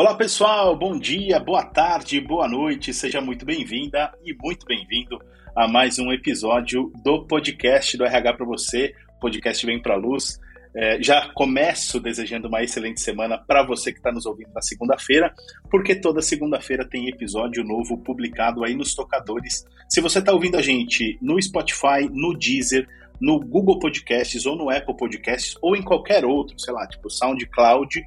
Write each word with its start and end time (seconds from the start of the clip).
Olá 0.00 0.14
pessoal, 0.14 0.74
bom 0.74 0.98
dia, 0.98 1.38
boa 1.38 1.62
tarde, 1.62 2.22
boa 2.22 2.48
noite, 2.48 2.90
seja 2.90 3.20
muito 3.20 3.44
bem-vinda 3.44 4.10
e 4.24 4.32
muito 4.32 4.64
bem-vindo 4.64 5.18
a 5.54 5.68
mais 5.68 5.98
um 5.98 6.10
episódio 6.10 6.90
do 7.04 7.26
podcast 7.26 7.98
do 7.98 8.06
RH 8.06 8.32
para 8.32 8.46
você. 8.46 8.94
Podcast 9.20 9.66
vem 9.66 9.78
para 9.78 9.96
luz. 9.96 10.40
É, 10.74 11.02
já 11.02 11.28
começo 11.34 12.00
desejando 12.00 12.48
uma 12.48 12.62
excelente 12.62 12.98
semana 12.98 13.36
para 13.36 13.62
você 13.62 13.92
que 13.92 13.98
está 13.98 14.10
nos 14.10 14.24
ouvindo 14.24 14.50
na 14.54 14.62
segunda-feira, 14.62 15.34
porque 15.70 15.94
toda 15.94 16.22
segunda-feira 16.22 16.88
tem 16.88 17.10
episódio 17.10 17.62
novo 17.62 17.98
publicado 17.98 18.64
aí 18.64 18.74
nos 18.74 18.94
tocadores. 18.94 19.66
Se 19.86 20.00
você 20.00 20.20
está 20.20 20.32
ouvindo 20.32 20.56
a 20.56 20.62
gente 20.62 21.18
no 21.20 21.38
Spotify, 21.42 22.08
no 22.10 22.34
Deezer, 22.38 22.88
no 23.20 23.38
Google 23.38 23.78
Podcasts 23.78 24.46
ou 24.46 24.56
no 24.56 24.70
Apple 24.70 24.96
Podcasts 24.96 25.56
ou 25.60 25.76
em 25.76 25.82
qualquer 25.82 26.24
outro, 26.24 26.58
sei 26.58 26.72
lá, 26.72 26.86
tipo 26.86 27.10
SoundCloud, 27.10 28.02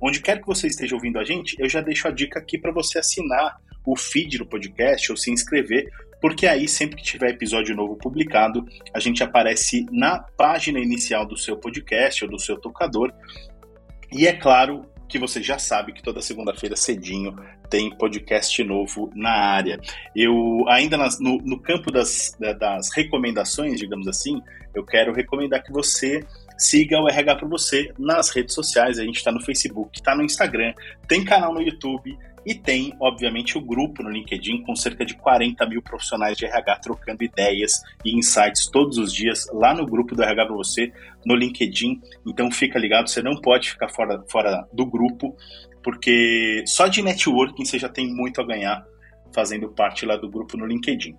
onde 0.00 0.20
quer 0.20 0.40
que 0.40 0.46
você 0.46 0.66
esteja 0.66 0.94
ouvindo 0.94 1.18
a 1.18 1.24
gente, 1.24 1.56
eu 1.58 1.68
já 1.68 1.80
deixo 1.80 2.08
a 2.08 2.10
dica 2.10 2.38
aqui 2.38 2.58
para 2.58 2.72
você 2.72 2.98
assinar 2.98 3.56
o 3.86 3.96
feed 3.96 4.38
do 4.38 4.46
podcast 4.46 5.12
ou 5.12 5.16
se 5.16 5.30
inscrever, 5.30 5.88
porque 6.20 6.46
aí 6.46 6.66
sempre 6.66 6.96
que 6.96 7.04
tiver 7.04 7.30
episódio 7.30 7.76
novo 7.76 7.96
publicado, 7.96 8.64
a 8.92 8.98
gente 8.98 9.22
aparece 9.22 9.86
na 9.92 10.18
página 10.18 10.80
inicial 10.80 11.24
do 11.24 11.36
seu 11.36 11.56
podcast 11.56 12.24
ou 12.24 12.30
do 12.30 12.38
seu 12.38 12.58
tocador. 12.58 13.12
E 14.10 14.26
é 14.26 14.32
claro 14.32 14.84
que 15.08 15.18
você 15.18 15.42
já 15.42 15.58
sabe 15.58 15.92
que 15.92 16.02
toda 16.02 16.20
segunda-feira 16.20 16.76
cedinho 16.76 17.36
tem 17.70 17.90
podcast 17.96 18.62
novo 18.64 19.10
na 19.14 19.30
área. 19.30 19.80
Eu 20.14 20.64
ainda 20.68 20.96
nas, 20.96 21.18
no, 21.20 21.38
no, 21.38 21.58
campo 21.60 21.90
das, 21.90 22.36
das 22.58 22.90
recomendações, 22.92 23.78
digamos 23.78 24.08
assim, 24.08 24.40
eu 24.74 24.84
quero 24.84 25.12
recomendar 25.12 25.62
que 25.62 25.72
você 25.72 26.24
siga 26.58 27.00
o 27.00 27.08
RH 27.08 27.36
para 27.36 27.48
você 27.48 27.92
nas 27.98 28.30
redes 28.30 28.54
sociais. 28.54 28.98
A 28.98 29.04
gente 29.04 29.16
está 29.16 29.30
no 29.30 29.40
Facebook, 29.40 29.98
está 29.98 30.14
no 30.14 30.22
Instagram, 30.22 30.74
tem 31.06 31.24
canal 31.24 31.52
no 31.52 31.62
YouTube, 31.62 32.16
e 32.46 32.54
tem, 32.54 32.94
obviamente, 33.00 33.58
o 33.58 33.60
grupo 33.60 34.04
no 34.04 34.08
LinkedIn 34.08 34.62
com 34.62 34.76
cerca 34.76 35.04
de 35.04 35.16
40 35.16 35.66
mil 35.66 35.82
profissionais 35.82 36.38
de 36.38 36.46
RH 36.46 36.76
trocando 36.76 37.24
ideias 37.24 37.82
e 38.04 38.16
insights 38.16 38.68
todos 38.68 38.98
os 38.98 39.12
dias 39.12 39.48
lá 39.52 39.74
no 39.74 39.84
grupo 39.84 40.14
do 40.14 40.22
RH 40.22 40.46
para 40.46 40.54
você, 40.54 40.92
no 41.26 41.34
LinkedIn. 41.34 42.00
Então 42.24 42.48
fica 42.48 42.78
ligado, 42.78 43.10
você 43.10 43.20
não 43.20 43.34
pode 43.40 43.70
ficar 43.70 43.88
fora, 43.88 44.22
fora 44.28 44.64
do 44.72 44.86
grupo, 44.86 45.36
porque 45.82 46.62
só 46.68 46.86
de 46.86 47.02
networking 47.02 47.64
você 47.64 47.80
já 47.80 47.88
tem 47.88 48.06
muito 48.06 48.40
a 48.40 48.46
ganhar 48.46 48.84
fazendo 49.34 49.68
parte 49.70 50.06
lá 50.06 50.16
do 50.16 50.30
grupo 50.30 50.56
no 50.56 50.66
LinkedIn. 50.66 51.16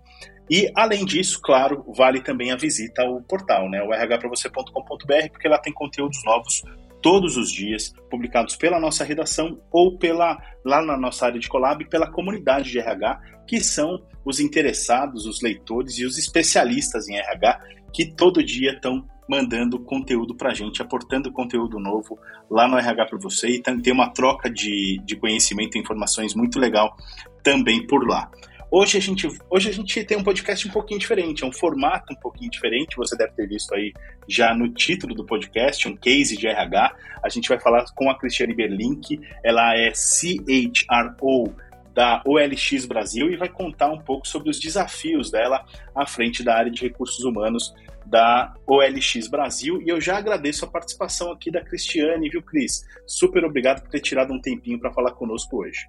E, 0.50 0.72
além 0.74 1.04
disso, 1.04 1.42
claro, 1.42 1.84
vale 1.94 2.22
também 2.22 2.54
a 2.54 2.56
visita 2.56 3.02
ao 3.02 3.22
portal, 3.22 3.70
né, 3.70 3.84
o 3.84 3.90
rhpravocê.com.br, 3.90 5.30
porque 5.30 5.50
lá 5.50 5.58
tem 5.58 5.74
conteúdos 5.74 6.24
novos 6.24 6.64
todos 7.08 7.38
os 7.38 7.50
dias, 7.50 7.94
publicados 8.12 8.58
pela 8.58 8.82
nossa 8.82 9.02
redação 9.06 9.62
ou 9.72 9.98
pela 9.98 10.38
lá 10.66 10.82
na 10.82 10.98
nossa 10.98 11.26
área 11.26 11.40
de 11.40 11.48
collab 11.48 11.86
pela 11.86 12.12
comunidade 12.12 12.70
de 12.70 12.80
RH, 12.80 13.22
que 13.48 13.62
são 13.62 14.04
os 14.26 14.42
interessados, 14.42 15.26
os 15.26 15.42
leitores 15.42 15.98
e 16.00 16.06
os 16.06 16.18
especialistas 16.18 17.08
em 17.08 17.16
RH 17.16 17.62
que 17.94 18.14
todo 18.14 18.44
dia 18.44 18.74
estão 18.74 19.08
mandando 19.30 19.80
conteúdo 19.80 20.36
para 20.36 20.52
a 20.52 20.54
gente, 20.54 20.82
aportando 20.82 21.32
conteúdo 21.32 21.80
novo 21.80 22.20
lá 22.52 22.68
no 22.68 22.78
RH 22.78 23.06
para 23.06 23.20
você 23.20 23.52
e 23.52 23.62
tem 23.62 23.94
uma 23.94 24.10
troca 24.10 24.50
de, 24.50 25.02
de 25.06 25.16
conhecimento 25.16 25.78
e 25.78 25.80
informações 25.80 26.36
muito 26.36 26.60
legal 26.60 26.94
também 27.42 27.88
por 27.88 28.06
lá. 28.06 28.30
Hoje 28.70 28.98
a, 28.98 29.02
gente, 29.02 29.26
hoje 29.50 29.70
a 29.70 29.72
gente 29.72 30.04
tem 30.04 30.18
um 30.18 30.24
podcast 30.24 30.68
um 30.68 30.72
pouquinho 30.72 31.00
diferente, 31.00 31.42
é 31.42 31.48
um 31.48 31.54
formato 31.54 32.12
um 32.12 32.18
pouquinho 32.18 32.52
diferente. 32.52 32.98
Você 32.98 33.16
deve 33.16 33.32
ter 33.32 33.48
visto 33.48 33.74
aí 33.74 33.94
já 34.28 34.54
no 34.54 34.68
título 34.74 35.16
do 35.16 35.26
podcast, 35.26 35.88
um 35.88 35.96
case 35.96 36.36
de 36.36 36.48
RH. 36.48 36.94
A 37.24 37.30
gente 37.30 37.48
vai 37.48 37.58
falar 37.58 37.86
com 37.96 38.10
a 38.10 38.20
Cristiane 38.20 38.54
Berlink, 38.54 39.22
ela 39.42 39.74
é 39.74 39.94
CHRO 39.94 41.56
da 41.94 42.22
OLX 42.26 42.86
Brasil 42.86 43.32
e 43.32 43.38
vai 43.38 43.48
contar 43.48 43.90
um 43.90 44.00
pouco 44.00 44.28
sobre 44.28 44.50
os 44.50 44.60
desafios 44.60 45.32
dela 45.32 45.66
à 45.96 46.06
frente 46.06 46.44
da 46.44 46.54
área 46.54 46.70
de 46.70 46.82
recursos 46.82 47.24
humanos 47.24 47.74
da 48.06 48.54
OLX 48.68 49.30
Brasil. 49.30 49.82
E 49.82 49.88
eu 49.88 50.02
já 50.02 50.18
agradeço 50.18 50.66
a 50.66 50.68
participação 50.68 51.32
aqui 51.32 51.50
da 51.50 51.64
Cristiane, 51.64 52.30
viu, 52.30 52.42
Cris? 52.42 52.86
Super 53.06 53.46
obrigado 53.46 53.82
por 53.82 53.90
ter 53.90 54.02
tirado 54.02 54.34
um 54.34 54.42
tempinho 54.42 54.78
para 54.78 54.92
falar 54.92 55.12
conosco 55.12 55.62
hoje. 55.64 55.88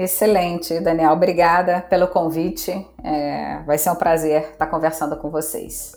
Excelente, 0.00 0.80
Daniel. 0.80 1.12
Obrigada 1.12 1.82
pelo 1.82 2.08
convite. 2.08 2.70
É, 3.04 3.62
vai 3.66 3.76
ser 3.76 3.90
um 3.90 3.94
prazer 3.94 4.52
estar 4.52 4.66
conversando 4.66 5.14
com 5.18 5.28
vocês. 5.28 5.92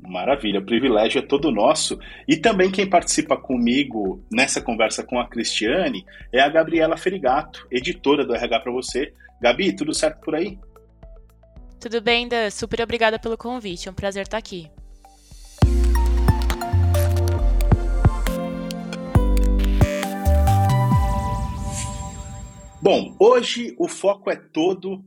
Maravilha, 0.00 0.58
o 0.58 0.64
privilégio 0.64 1.18
é 1.18 1.22
todo 1.22 1.50
nosso. 1.50 1.98
E 2.26 2.34
também 2.34 2.70
quem 2.70 2.88
participa 2.88 3.36
comigo 3.36 4.24
nessa 4.32 4.58
conversa 4.58 5.04
com 5.04 5.20
a 5.20 5.28
Cristiane 5.28 6.06
é 6.32 6.40
a 6.40 6.48
Gabriela 6.48 6.96
Ferigato, 6.96 7.66
editora 7.70 8.24
do 8.24 8.34
RH 8.34 8.60
para 8.60 8.72
você. 8.72 9.12
Gabi, 9.38 9.76
tudo 9.76 9.92
certo 9.92 10.22
por 10.22 10.34
aí? 10.34 10.58
Tudo 11.78 12.00
bem, 12.00 12.26
Dan. 12.26 12.48
Super 12.48 12.80
obrigada 12.80 13.18
pelo 13.18 13.36
convite. 13.36 13.86
É 13.86 13.90
um 13.90 13.94
prazer 13.94 14.22
estar 14.22 14.38
aqui. 14.38 14.70
Bom, 22.84 23.16
hoje 23.18 23.74
o 23.78 23.88
foco 23.88 24.30
é 24.30 24.36
todo 24.36 25.02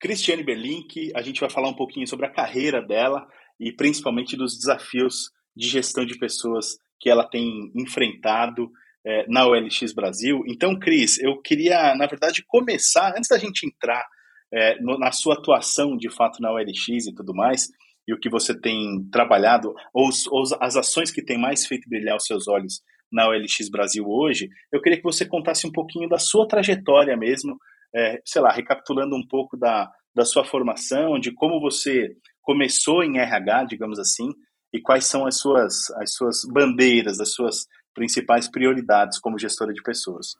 Cristiane 0.00 0.42
Berlink. 0.42 1.12
A 1.14 1.22
gente 1.22 1.38
vai 1.38 1.48
falar 1.48 1.68
um 1.68 1.76
pouquinho 1.76 2.04
sobre 2.04 2.26
a 2.26 2.28
carreira 2.28 2.82
dela 2.82 3.24
e 3.60 3.70
principalmente 3.70 4.36
dos 4.36 4.58
desafios 4.58 5.30
de 5.56 5.68
gestão 5.68 6.04
de 6.04 6.18
pessoas 6.18 6.78
que 6.98 7.08
ela 7.08 7.22
tem 7.22 7.70
enfrentado 7.76 8.68
é, 9.06 9.24
na 9.28 9.46
OLX 9.46 9.92
Brasil. 9.94 10.42
Então, 10.48 10.76
Cris, 10.76 11.16
eu 11.20 11.40
queria, 11.40 11.94
na 11.94 12.08
verdade, 12.08 12.42
começar, 12.44 13.14
antes 13.16 13.28
da 13.28 13.38
gente 13.38 13.68
entrar 13.68 14.04
é, 14.52 14.80
no, 14.80 14.98
na 14.98 15.12
sua 15.12 15.34
atuação 15.34 15.96
de 15.96 16.10
fato 16.10 16.42
na 16.42 16.50
OLX 16.50 17.06
e 17.06 17.14
tudo 17.14 17.32
mais, 17.32 17.68
e 18.04 18.12
o 18.12 18.18
que 18.18 18.28
você 18.28 18.52
tem 18.52 19.08
trabalhado, 19.12 19.72
ou, 19.94 20.10
ou 20.32 20.42
as 20.60 20.76
ações 20.76 21.12
que 21.12 21.22
tem 21.22 21.38
mais 21.38 21.66
feito 21.66 21.88
brilhar 21.88 22.16
os 22.16 22.26
seus 22.26 22.48
olhos 22.48 22.82
na 23.12 23.28
OLX 23.28 23.68
Brasil 23.70 24.04
hoje, 24.08 24.48
eu 24.72 24.80
queria 24.80 24.98
que 24.98 25.04
você 25.04 25.26
contasse 25.26 25.66
um 25.66 25.72
pouquinho 25.72 26.08
da 26.08 26.18
sua 26.18 26.48
trajetória 26.48 27.16
mesmo, 27.16 27.58
é, 27.94 28.20
sei 28.24 28.40
lá, 28.40 28.50
recapitulando 28.50 29.14
um 29.14 29.26
pouco 29.26 29.56
da, 29.56 29.90
da 30.14 30.24
sua 30.24 30.44
formação, 30.44 31.18
de 31.18 31.32
como 31.32 31.60
você 31.60 32.16
começou 32.40 33.04
em 33.04 33.18
RH, 33.18 33.64
digamos 33.64 33.98
assim, 33.98 34.30
e 34.72 34.80
quais 34.80 35.04
são 35.04 35.26
as 35.26 35.38
suas, 35.38 35.90
as 35.96 36.14
suas 36.14 36.42
bandeiras, 36.50 37.20
as 37.20 37.32
suas 37.32 37.66
principais 37.94 38.50
prioridades 38.50 39.18
como 39.18 39.38
gestora 39.38 39.72
de 39.72 39.82
pessoas. 39.82 40.34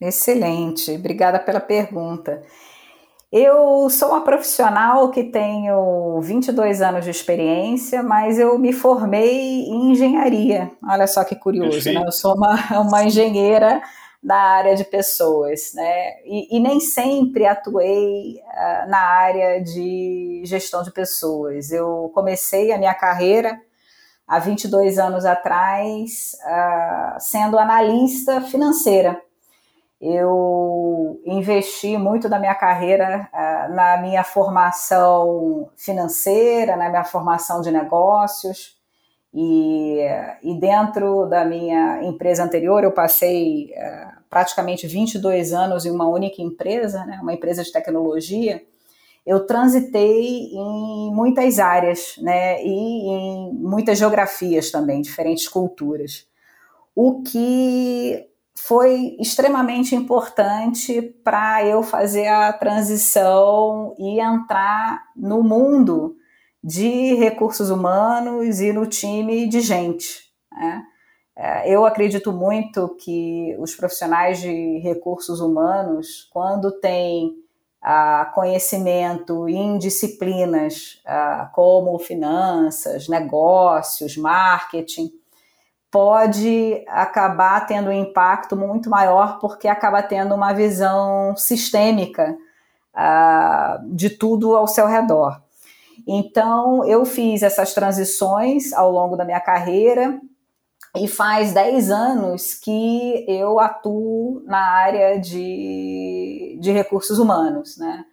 Excelente, 0.00 0.90
obrigada 0.92 1.38
pela 1.38 1.60
pergunta. 1.60 2.42
Eu 3.32 3.88
sou 3.88 4.10
uma 4.10 4.20
profissional 4.20 5.10
que 5.10 5.24
tenho 5.24 6.20
22 6.20 6.82
anos 6.82 7.06
de 7.06 7.10
experiência, 7.10 8.02
mas 8.02 8.38
eu 8.38 8.58
me 8.58 8.74
formei 8.74 9.62
em 9.62 9.92
engenharia. 9.92 10.70
Olha 10.86 11.06
só 11.06 11.24
que 11.24 11.34
curioso, 11.34 11.90
né? 11.90 12.02
Eu 12.04 12.12
sou 12.12 12.34
uma, 12.34 12.58
uma 12.78 13.04
engenheira 13.04 13.80
da 14.22 14.36
área 14.36 14.76
de 14.76 14.84
pessoas, 14.84 15.72
né? 15.72 16.20
E, 16.26 16.58
e 16.58 16.60
nem 16.60 16.78
sempre 16.78 17.46
atuei 17.46 18.34
uh, 18.36 18.90
na 18.90 19.00
área 19.00 19.60
de 19.62 20.42
gestão 20.44 20.82
de 20.82 20.92
pessoas. 20.92 21.72
Eu 21.72 22.10
comecei 22.14 22.70
a 22.70 22.76
minha 22.76 22.92
carreira 22.92 23.58
há 24.28 24.38
22 24.38 24.98
anos 24.98 25.24
atrás 25.24 26.32
uh, 26.44 27.18
sendo 27.18 27.58
analista 27.58 28.42
financeira 28.42 29.18
eu 30.02 31.22
investi 31.24 31.96
muito 31.96 32.28
da 32.28 32.36
minha 32.36 32.56
carreira 32.56 33.28
uh, 33.32 33.72
na 33.72 33.96
minha 33.98 34.24
formação 34.24 35.70
financeira, 35.76 36.76
na 36.76 36.88
minha 36.88 37.04
formação 37.04 37.60
de 37.60 37.70
negócios. 37.70 38.76
E, 39.32 40.00
e 40.42 40.58
dentro 40.58 41.26
da 41.26 41.44
minha 41.44 42.02
empresa 42.02 42.42
anterior, 42.42 42.82
eu 42.82 42.90
passei 42.90 43.66
uh, 43.76 44.20
praticamente 44.28 44.88
22 44.88 45.52
anos 45.52 45.86
em 45.86 45.90
uma 45.92 46.08
única 46.08 46.42
empresa, 46.42 47.04
né, 47.06 47.20
uma 47.22 47.32
empresa 47.32 47.62
de 47.62 47.70
tecnologia. 47.70 48.60
Eu 49.24 49.46
transitei 49.46 50.50
em 50.52 51.14
muitas 51.14 51.60
áreas 51.60 52.16
né, 52.18 52.60
e 52.60 52.68
em 52.68 53.54
muitas 53.54 53.98
geografias 53.98 54.72
também, 54.72 55.00
diferentes 55.00 55.48
culturas. 55.48 56.26
O 56.92 57.22
que 57.22 58.31
foi 58.66 59.16
extremamente 59.18 59.94
importante 59.96 61.02
para 61.24 61.66
eu 61.66 61.82
fazer 61.82 62.28
a 62.28 62.52
transição 62.52 63.94
e 63.98 64.20
entrar 64.20 65.02
no 65.16 65.42
mundo 65.42 66.16
de 66.62 67.14
recursos 67.14 67.70
humanos 67.70 68.60
e 68.60 68.72
no 68.72 68.86
time 68.86 69.48
de 69.48 69.60
gente. 69.60 70.30
Né? 70.52 70.82
É, 71.36 71.74
eu 71.74 71.84
acredito 71.84 72.32
muito 72.32 72.96
que 73.00 73.56
os 73.58 73.74
profissionais 73.74 74.40
de 74.40 74.78
recursos 74.78 75.40
humanos, 75.40 76.28
quando 76.32 76.70
têm 76.70 77.34
ah, 77.82 78.30
conhecimento 78.32 79.48
em 79.48 79.76
disciplinas 79.76 81.00
ah, 81.04 81.50
como 81.52 81.98
finanças, 81.98 83.08
negócios, 83.08 84.16
marketing, 84.16 85.10
pode 85.92 86.82
acabar 86.88 87.66
tendo 87.66 87.90
um 87.90 87.92
impacto 87.92 88.56
muito 88.56 88.88
maior 88.88 89.38
porque 89.38 89.68
acaba 89.68 90.02
tendo 90.02 90.34
uma 90.34 90.54
visão 90.54 91.36
sistêmica 91.36 92.34
uh, 92.94 93.94
de 93.94 94.08
tudo 94.08 94.56
ao 94.56 94.66
seu 94.66 94.86
redor. 94.86 95.38
Então, 96.08 96.82
eu 96.86 97.04
fiz 97.04 97.42
essas 97.42 97.74
transições 97.74 98.72
ao 98.72 98.90
longo 98.90 99.16
da 99.16 99.24
minha 99.26 99.38
carreira 99.38 100.18
e 100.96 101.06
faz 101.06 101.52
10 101.52 101.90
anos 101.90 102.54
que 102.54 103.26
eu 103.28 103.60
atuo 103.60 104.42
na 104.46 104.60
área 104.60 105.20
de, 105.20 106.58
de 106.58 106.72
recursos 106.72 107.18
humanos, 107.18 107.76
né? 107.76 108.06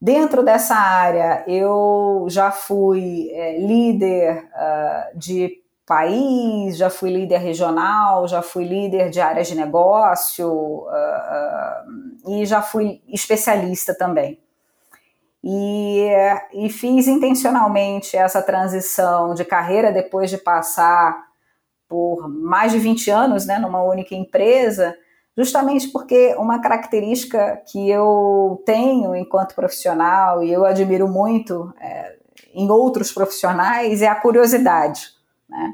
Dentro 0.00 0.42
dessa 0.42 0.74
área, 0.74 1.44
eu 1.46 2.26
já 2.28 2.50
fui 2.50 3.30
é, 3.30 3.58
líder 3.58 4.48
uh, 4.54 5.18
de 5.18 5.63
país, 5.86 6.76
já 6.76 6.88
fui 6.88 7.10
líder 7.10 7.38
regional, 7.38 8.26
já 8.26 8.40
fui 8.40 8.64
líder 8.64 9.10
de 9.10 9.20
áreas 9.20 9.46
de 9.46 9.54
negócio 9.54 10.48
uh, 10.48 10.88
uh, 10.88 12.30
e 12.30 12.46
já 12.46 12.62
fui 12.62 13.02
especialista 13.08 13.94
também. 13.94 14.40
E, 15.46 16.08
e 16.54 16.70
fiz 16.70 17.06
intencionalmente 17.06 18.16
essa 18.16 18.40
transição 18.40 19.34
de 19.34 19.44
carreira 19.44 19.92
depois 19.92 20.30
de 20.30 20.38
passar 20.38 21.22
por 21.86 22.28
mais 22.28 22.72
de 22.72 22.78
20 22.78 23.10
anos 23.10 23.44
né, 23.44 23.58
numa 23.58 23.82
única 23.82 24.14
empresa, 24.14 24.96
justamente 25.36 25.88
porque 25.88 26.34
uma 26.38 26.60
característica 26.60 27.62
que 27.70 27.90
eu 27.90 28.62
tenho 28.64 29.14
enquanto 29.14 29.54
profissional 29.54 30.42
e 30.42 30.50
eu 30.50 30.64
admiro 30.64 31.06
muito 31.06 31.72
é, 31.78 32.16
em 32.54 32.70
outros 32.70 33.12
profissionais 33.12 34.00
é 34.00 34.08
a 34.08 34.14
curiosidade. 34.14 35.13
Né? 35.54 35.72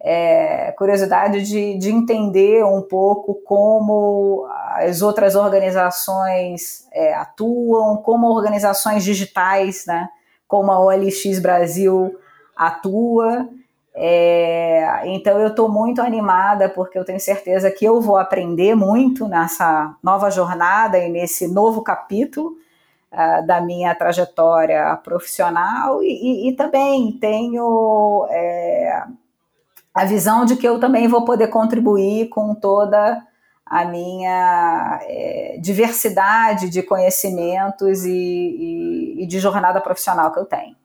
É, 0.00 0.72
curiosidade 0.78 1.42
de, 1.42 1.76
de 1.78 1.90
entender 1.90 2.64
um 2.64 2.80
pouco 2.80 3.34
como 3.44 4.46
as 4.74 5.02
outras 5.02 5.34
organizações 5.34 6.86
é, 6.92 7.12
atuam, 7.14 7.96
como 7.96 8.28
organizações 8.28 9.02
digitais, 9.02 9.84
né, 9.86 10.08
como 10.46 10.70
a 10.70 10.78
OLX 10.78 11.40
Brasil 11.40 12.14
atua. 12.54 13.48
É, 13.94 15.02
então 15.06 15.40
eu 15.40 15.48
estou 15.48 15.68
muito 15.68 16.02
animada 16.02 16.68
porque 16.68 16.98
eu 16.98 17.04
tenho 17.04 17.18
certeza 17.18 17.70
que 17.70 17.84
eu 17.84 18.00
vou 18.00 18.18
aprender 18.18 18.76
muito 18.76 19.26
nessa 19.26 19.96
nova 20.02 20.30
jornada 20.30 20.98
e 20.98 21.08
nesse 21.08 21.48
novo 21.48 21.82
capítulo 21.82 22.54
uh, 23.16 23.46
da 23.46 23.60
minha 23.60 23.94
trajetória 23.94 24.94
profissional 25.02 26.02
e, 26.02 26.06
e, 26.06 26.48
e 26.50 26.52
também 26.52 27.12
tenho 27.18 28.28
é, 28.30 29.02
a 29.94 30.04
visão 30.04 30.44
de 30.44 30.56
que 30.56 30.68
eu 30.68 30.78
também 30.78 31.08
vou 31.08 31.24
poder 31.24 31.48
contribuir 31.48 32.28
com 32.28 32.54
toda 32.54 33.26
a 33.64 33.84
minha 33.84 35.00
é, 35.02 35.58
diversidade 35.60 36.68
de 36.68 36.82
conhecimentos 36.82 38.04
e, 38.04 38.12
e, 38.12 39.24
e, 39.24 39.26
de 39.26 39.40
jornada 39.40 39.80
profissional 39.80 40.32
que 40.32 40.38
eu 40.38 40.44
tenho. 40.44 40.76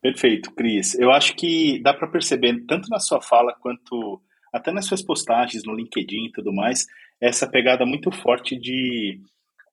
Perfeito, 0.00 0.50
Cris. 0.52 0.98
Eu 0.98 1.12
acho 1.12 1.36
que 1.36 1.80
dá 1.82 1.92
para 1.92 2.08
perceber, 2.08 2.64
tanto 2.66 2.88
na 2.88 2.98
sua 2.98 3.20
fala 3.20 3.54
quanto 3.60 4.20
até 4.52 4.72
nas 4.72 4.86
suas 4.86 5.02
postagens 5.02 5.64
no 5.64 5.74
LinkedIn 5.74 6.26
e 6.26 6.32
tudo 6.32 6.52
mais, 6.52 6.86
essa 7.20 7.46
pegada 7.46 7.84
muito 7.84 8.10
forte 8.10 8.56
de, 8.58 9.20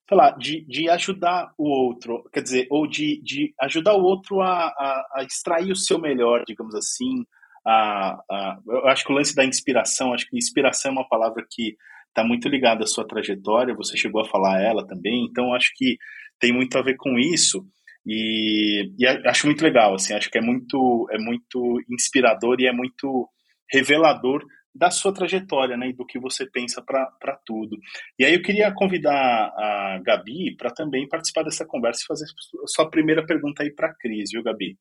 sei 0.07 0.17
lá, 0.17 0.31
de, 0.31 0.65
de 0.67 0.89
ajudar 0.89 1.51
o 1.57 1.67
outro, 1.67 2.23
quer 2.31 2.41
dizer, 2.41 2.67
ou 2.69 2.87
de, 2.87 3.21
de 3.23 3.53
ajudar 3.61 3.95
o 3.95 4.03
outro 4.03 4.41
a, 4.41 4.67
a, 4.67 5.07
a 5.15 5.23
extrair 5.23 5.71
o 5.71 5.75
seu 5.75 5.99
melhor, 5.99 6.43
digamos 6.45 6.75
assim, 6.75 7.25
a, 7.65 8.21
a, 8.29 8.59
eu 8.67 8.87
acho 8.87 9.03
que 9.03 9.11
o 9.11 9.15
lance 9.15 9.35
da 9.35 9.43
inspiração, 9.43 10.13
acho 10.13 10.27
que 10.27 10.37
inspiração 10.37 10.91
é 10.91 10.93
uma 10.93 11.09
palavra 11.09 11.43
que 11.49 11.75
está 12.09 12.23
muito 12.23 12.47
ligada 12.47 12.83
à 12.83 12.87
sua 12.87 13.07
trajetória, 13.07 13.75
você 13.75 13.97
chegou 13.97 14.21
a 14.21 14.29
falar 14.29 14.61
ela 14.61 14.85
também, 14.85 15.25
então 15.25 15.53
acho 15.53 15.71
que 15.75 15.97
tem 16.39 16.53
muito 16.53 16.77
a 16.77 16.81
ver 16.81 16.95
com 16.97 17.17
isso. 17.17 17.65
E, 18.05 18.91
e, 18.99 19.07
acho 19.07 19.47
muito 19.47 19.63
legal, 19.63 19.95
assim, 19.95 20.13
acho 20.13 20.29
que 20.29 20.37
é 20.37 20.41
muito, 20.41 21.07
é 21.11 21.17
muito 21.17 21.81
inspirador 21.89 22.57
e 22.59 22.67
é 22.67 22.71
muito 22.71 23.27
revelador 23.71 24.45
da 24.75 24.91
sua 24.91 25.13
trajetória, 25.13 25.77
né, 25.77 25.87
e 25.87 25.93
do 25.93 26.05
que 26.05 26.19
você 26.19 26.45
pensa 26.45 26.81
para 26.81 27.39
tudo. 27.45 27.77
E 28.19 28.25
aí 28.25 28.33
eu 28.33 28.41
queria 28.41 28.73
convidar 28.73 29.13
a 29.13 30.01
Gabi 30.03 30.53
para 30.57 30.69
também 30.69 31.07
participar 31.07 31.43
dessa 31.43 31.65
conversa 31.65 32.01
e 32.03 32.07
fazer 32.07 32.25
sua 32.65 32.89
primeira 32.89 33.25
pergunta 33.25 33.63
aí 33.63 33.71
para 33.71 33.87
a 33.87 33.93
Cris, 33.93 34.31
viu, 34.31 34.43
Gabi? 34.43 34.77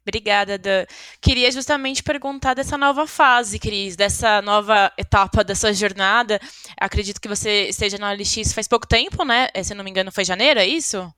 Obrigada, 0.00 0.56
Dan. 0.56 0.86
Queria 1.20 1.52
justamente 1.52 2.02
perguntar 2.02 2.54
dessa 2.54 2.78
nova 2.78 3.06
fase, 3.06 3.58
Cris, 3.58 3.94
dessa 3.94 4.40
nova 4.40 4.90
etapa 4.96 5.44
da 5.44 5.54
sua 5.54 5.72
jornada. 5.74 6.40
Acredito 6.80 7.20
que 7.20 7.28
você 7.28 7.68
esteja 7.68 7.98
na 7.98 8.12
LX 8.12 8.54
faz 8.54 8.66
pouco 8.66 8.88
tempo, 8.88 9.22
né? 9.22 9.48
Se 9.62 9.74
não 9.74 9.84
me 9.84 9.90
engano, 9.90 10.10
foi 10.10 10.24
janeiro, 10.24 10.58
é 10.58 10.66
isso? 10.66 11.12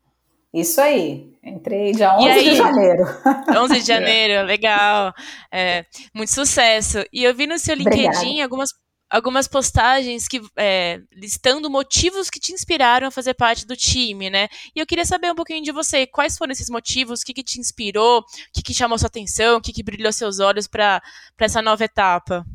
Isso 0.53 0.81
aí. 0.81 1.33
Entrei 1.43 1.93
dia 1.93 2.17
11 2.19 2.43
de 2.43 2.57
janeiro. 2.57 3.05
11 3.57 3.81
de 3.81 3.87
janeiro, 3.87 4.33
é. 4.35 4.43
legal. 4.43 5.15
É, 5.51 5.85
muito 6.15 6.33
sucesso. 6.33 6.99
E 7.13 7.25
eu 7.25 7.35
vi 7.35 7.47
no 7.47 7.59
seu 7.59 7.75
LinkedIn 7.75 8.09
Obrigada. 8.09 8.43
algumas 8.43 8.71
algumas 9.11 9.49
postagens 9.49 10.29
que 10.29 10.41
é, 10.57 11.01
listando 11.13 11.69
motivos 11.69 12.31
que 12.31 12.39
te 12.39 12.53
inspiraram 12.53 13.09
a 13.09 13.11
fazer 13.11 13.35
parte 13.35 13.67
do 13.67 13.77
time, 13.77 14.31
né? 14.31 14.47
E 14.75 14.79
eu 14.79 14.87
queria 14.87 15.05
saber 15.05 15.33
um 15.33 15.35
pouquinho 15.35 15.65
de 15.65 15.73
você, 15.73 16.07
quais 16.07 16.39
foram 16.39 16.53
esses 16.53 16.71
motivos, 16.71 17.21
o 17.21 17.25
que, 17.25 17.35
que 17.35 17.43
te 17.43 17.59
inspirou, 17.59 18.21
o 18.21 18.25
que, 18.55 18.63
que 18.63 18.73
chamou 18.73 18.97
sua 18.97 19.09
atenção, 19.09 19.59
o 19.59 19.61
que, 19.61 19.73
que 19.73 19.83
brilhou 19.83 20.13
seus 20.13 20.39
olhos 20.39 20.69
para 20.69 21.03
essa 21.41 21.61
nova 21.61 21.85
etapa? 21.85 22.47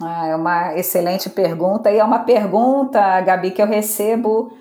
Ah, 0.00 0.26
é 0.28 0.36
uma 0.36 0.78
excelente 0.78 1.28
pergunta 1.28 1.90
e 1.90 1.98
é 1.98 2.04
uma 2.04 2.20
pergunta, 2.20 3.20
Gabi, 3.22 3.50
que 3.50 3.60
eu 3.60 3.66
recebo 3.66 4.56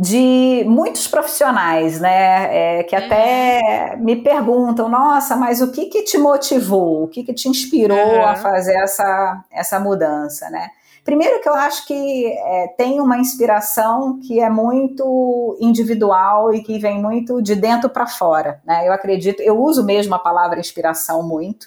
de 0.00 0.62
muitos 0.64 1.08
profissionais, 1.08 1.98
né, 1.98 2.78
é, 2.78 2.84
que 2.84 2.94
até 2.94 3.96
uhum. 3.96 4.04
me 4.04 4.14
perguntam, 4.14 4.88
nossa, 4.88 5.34
mas 5.34 5.60
o 5.60 5.72
que 5.72 5.86
que 5.86 6.04
te 6.04 6.16
motivou, 6.16 7.02
o 7.02 7.08
que 7.08 7.24
que 7.24 7.34
te 7.34 7.48
inspirou 7.48 7.98
uhum. 7.98 8.24
a 8.24 8.36
fazer 8.36 8.76
essa, 8.76 9.42
essa 9.50 9.80
mudança, 9.80 10.48
né? 10.50 10.70
Primeiro 11.04 11.40
que 11.40 11.48
eu 11.48 11.54
acho 11.54 11.84
que 11.84 12.26
é, 12.26 12.68
tem 12.76 13.00
uma 13.00 13.18
inspiração 13.18 14.20
que 14.20 14.38
é 14.38 14.48
muito 14.48 15.56
individual 15.60 16.54
e 16.54 16.62
que 16.62 16.78
vem 16.78 17.02
muito 17.02 17.42
de 17.42 17.56
dentro 17.56 17.90
para 17.90 18.06
fora, 18.06 18.60
né? 18.64 18.86
Eu 18.86 18.92
acredito, 18.92 19.40
eu 19.40 19.60
uso 19.60 19.84
mesmo 19.84 20.14
a 20.14 20.18
palavra 20.20 20.60
inspiração 20.60 21.26
muito, 21.26 21.66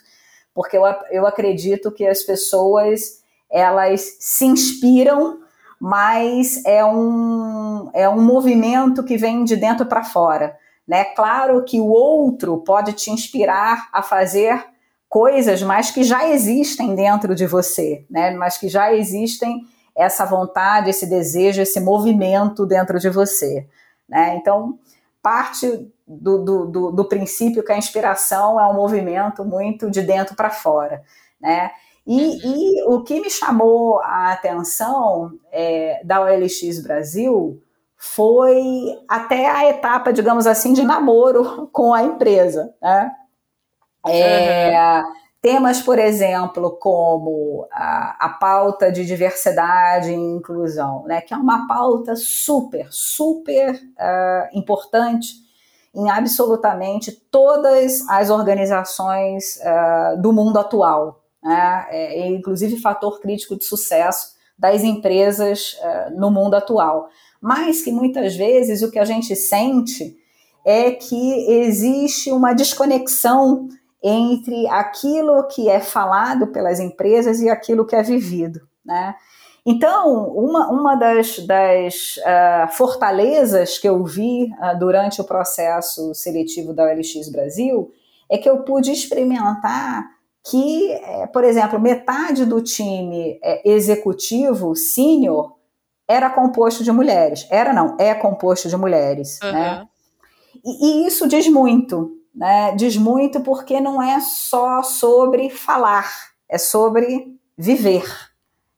porque 0.54 0.78
eu, 0.78 0.84
eu 1.10 1.28
acredito 1.28 1.92
que 1.92 2.08
as 2.08 2.24
pessoas 2.24 3.20
elas 3.50 4.16
se 4.22 4.46
inspiram 4.46 5.42
mas 5.82 6.64
é 6.64 6.86
um, 6.86 7.90
é 7.92 8.08
um 8.08 8.22
movimento 8.22 9.04
que 9.04 9.18
vem 9.18 9.44
de 9.44 9.56
dentro 9.56 9.84
para 9.88 10.04
fora. 10.04 10.56
Né? 10.88 11.04
Claro 11.06 11.64
que 11.64 11.82
o 11.82 11.88
outro 11.88 12.60
pode 12.60 12.94
te 12.94 13.10
inspirar 13.10 13.90
a 13.92 14.04
fazer 14.04 14.64
coisas, 15.10 15.64
mas 15.64 15.90
que 15.90 16.04
já 16.04 16.30
existem 16.30 16.94
dentro 16.94 17.34
de 17.34 17.48
você, 17.48 18.06
né? 18.08 18.30
mas 18.30 18.60
que 18.60 18.70
já 18.70 18.94
existem 18.94 19.66
essa 19.98 20.24
vontade, 20.24 20.92
esse 20.92 21.08
desejo, 21.08 21.64
esse 21.64 21.80
movimento 21.80 22.64
dentro 22.64 23.00
de 23.00 23.10
você. 23.10 23.66
Né? 24.08 24.36
Então, 24.36 24.78
parte 25.20 25.92
do, 26.08 26.38
do, 26.44 26.66
do, 26.68 26.92
do 26.92 27.06
princípio 27.06 27.64
que 27.64 27.72
a 27.72 27.78
inspiração 27.78 28.60
é 28.60 28.68
um 28.68 28.76
movimento 28.76 29.44
muito 29.44 29.90
de 29.90 30.04
dentro 30.04 30.36
para 30.36 30.52
fora. 30.52 31.02
Né? 31.42 31.72
E, 32.06 32.80
e, 32.80 32.84
o 32.84 33.04
que 33.04 33.20
me 33.20 33.30
chamou 33.30 34.00
a 34.00 34.32
atenção 34.32 35.32
é, 35.52 36.02
da 36.04 36.22
OLX 36.22 36.82
Brasil 36.82 37.62
foi 37.96 39.00
até 39.08 39.48
a 39.48 39.70
etapa, 39.70 40.12
digamos 40.12 40.48
assim, 40.48 40.74
de 40.74 40.82
namoro 40.82 41.70
com 41.72 41.94
a 41.94 42.02
empresa. 42.04 42.74
Né? 42.82 43.12
É, 44.08 45.00
uhum. 45.00 45.04
Temas, 45.42 45.82
por 45.82 45.98
exemplo, 46.00 46.78
como 46.80 47.68
a, 47.72 48.26
a, 48.26 48.30
pauta 48.30 48.92
de 48.92 49.06
diversidade 49.06 50.12
e 50.12 50.16
inclusão, 50.16 51.04
né, 51.08 51.22
que 51.22 51.34
é 51.34 51.38
uma 51.38 51.68
pauta 51.68 52.16
super, 52.16 52.88
super 52.92 53.74
uh, 53.74 54.58
importante 54.58 55.34
em 55.96 56.10
absolutamente 56.12 57.12
todas 57.12 58.08
as 58.08 58.30
organizações 58.30 59.58
uh, 59.58 60.22
do 60.22 60.32
mundo 60.32 60.60
atual 60.60 61.21
né, 61.44 61.88
é, 61.90 62.22
é, 62.22 62.28
inclusive 62.28 62.80
fator 62.80 63.20
crítico 63.20 63.56
de 63.58 63.64
sucesso 63.64 64.34
das 64.58 64.84
empresas 64.84 65.76
uh, 65.80 66.20
no 66.20 66.30
mundo 66.30 66.56
atual. 66.56 67.10
Mas 67.42 67.82
que 67.82 67.92
muitas 67.92 68.36
vezes 68.36 68.84
o 68.84 68.92
que 68.92 69.00
a 69.00 69.06
gente 69.06 69.36
sente 69.36 70.16
é 70.64 70.92
que 70.92 71.52
existe 71.64 72.32
uma 72.32 72.54
desconexão 72.54 73.68
entre 74.04 74.68
aquilo 74.68 75.48
que 75.48 75.68
é 75.68 75.80
falado 75.80 76.48
pelas 76.48 76.80
empresas 76.80 77.40
e 77.40 77.50
aquilo 77.50 77.86
que 77.86 77.96
é 77.96 78.04
vivido. 78.04 78.62
Né? 78.86 79.16
Então, 79.66 80.28
uma, 80.30 80.70
uma 80.70 80.96
das, 80.96 81.40
das 81.40 82.18
uh, 82.18 82.72
fortalezas 82.72 83.78
que 83.78 83.88
eu 83.88 84.04
vi 84.04 84.46
uh, 84.46 84.78
durante 84.80 85.22
o 85.22 85.24
processo 85.24 86.14
seletivo 86.16 86.74
da 86.74 86.84
OLX 86.86 87.32
Brasil 87.32 87.92
é 88.30 88.38
que 88.38 88.50
eu 88.50 88.64
pude 88.64 88.92
experimentar 88.92 90.04
que, 90.44 90.92
é, 90.92 91.28
por 91.28 91.44
exemplo, 91.44 91.80
metade 91.80 92.46
do 92.46 92.62
time 92.62 93.40
é, 93.44 93.70
executivo 93.70 94.76
sênior 94.76 95.56
era 96.08 96.30
composto 96.30 96.84
de 96.84 96.92
mulheres. 96.92 97.48
Era 97.50 97.72
não, 97.72 97.96
é 98.00 98.14
composto 98.14 98.68
de 98.68 98.76
mulheres, 98.76 99.40
uhum. 99.44 99.52
né? 99.52 99.88
E, 100.66 101.04
e, 101.04 101.08
isso 101.08 101.28
diz 101.28 101.48
muito, 101.48 102.12
né? 102.34 102.74
Diz 102.76 102.98
muito 102.98 103.42
porque 103.42 103.80
não 103.80 104.02
é 104.02 104.20
só 104.20 104.84
sobre 104.84 105.50
falar, 105.50 106.12
é 106.50 106.58
sobre 106.58 107.40
viver, 107.58 108.04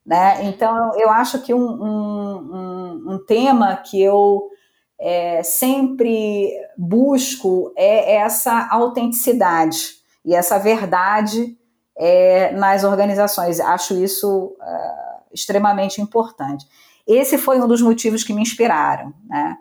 né? 0.05 0.43
Então 0.45 0.91
eu 0.95 1.09
acho 1.09 1.41
que 1.41 1.53
um, 1.53 1.65
um, 1.65 2.37
um, 2.37 3.13
um 3.13 3.25
tema 3.25 3.77
que 3.77 4.01
eu 4.01 4.49
é, 4.99 5.41
sempre 5.43 6.51
busco 6.77 7.73
é 7.75 8.15
essa 8.15 8.67
autenticidade 8.69 10.02
e 10.25 10.33
essa 10.33 10.57
verdade 10.57 11.57
é, 11.97 12.51
nas 12.53 12.83
organizações. 12.83 13.59
Acho 13.59 13.95
isso 13.95 14.55
uh, 14.59 15.23
extremamente 15.33 16.01
importante. 16.01 16.65
Esse 17.05 17.37
foi 17.37 17.59
um 17.59 17.67
dos 17.67 17.81
motivos 17.81 18.23
que 18.23 18.33
me 18.33 18.41
inspiraram. 18.41 19.13
Né? 19.27 19.57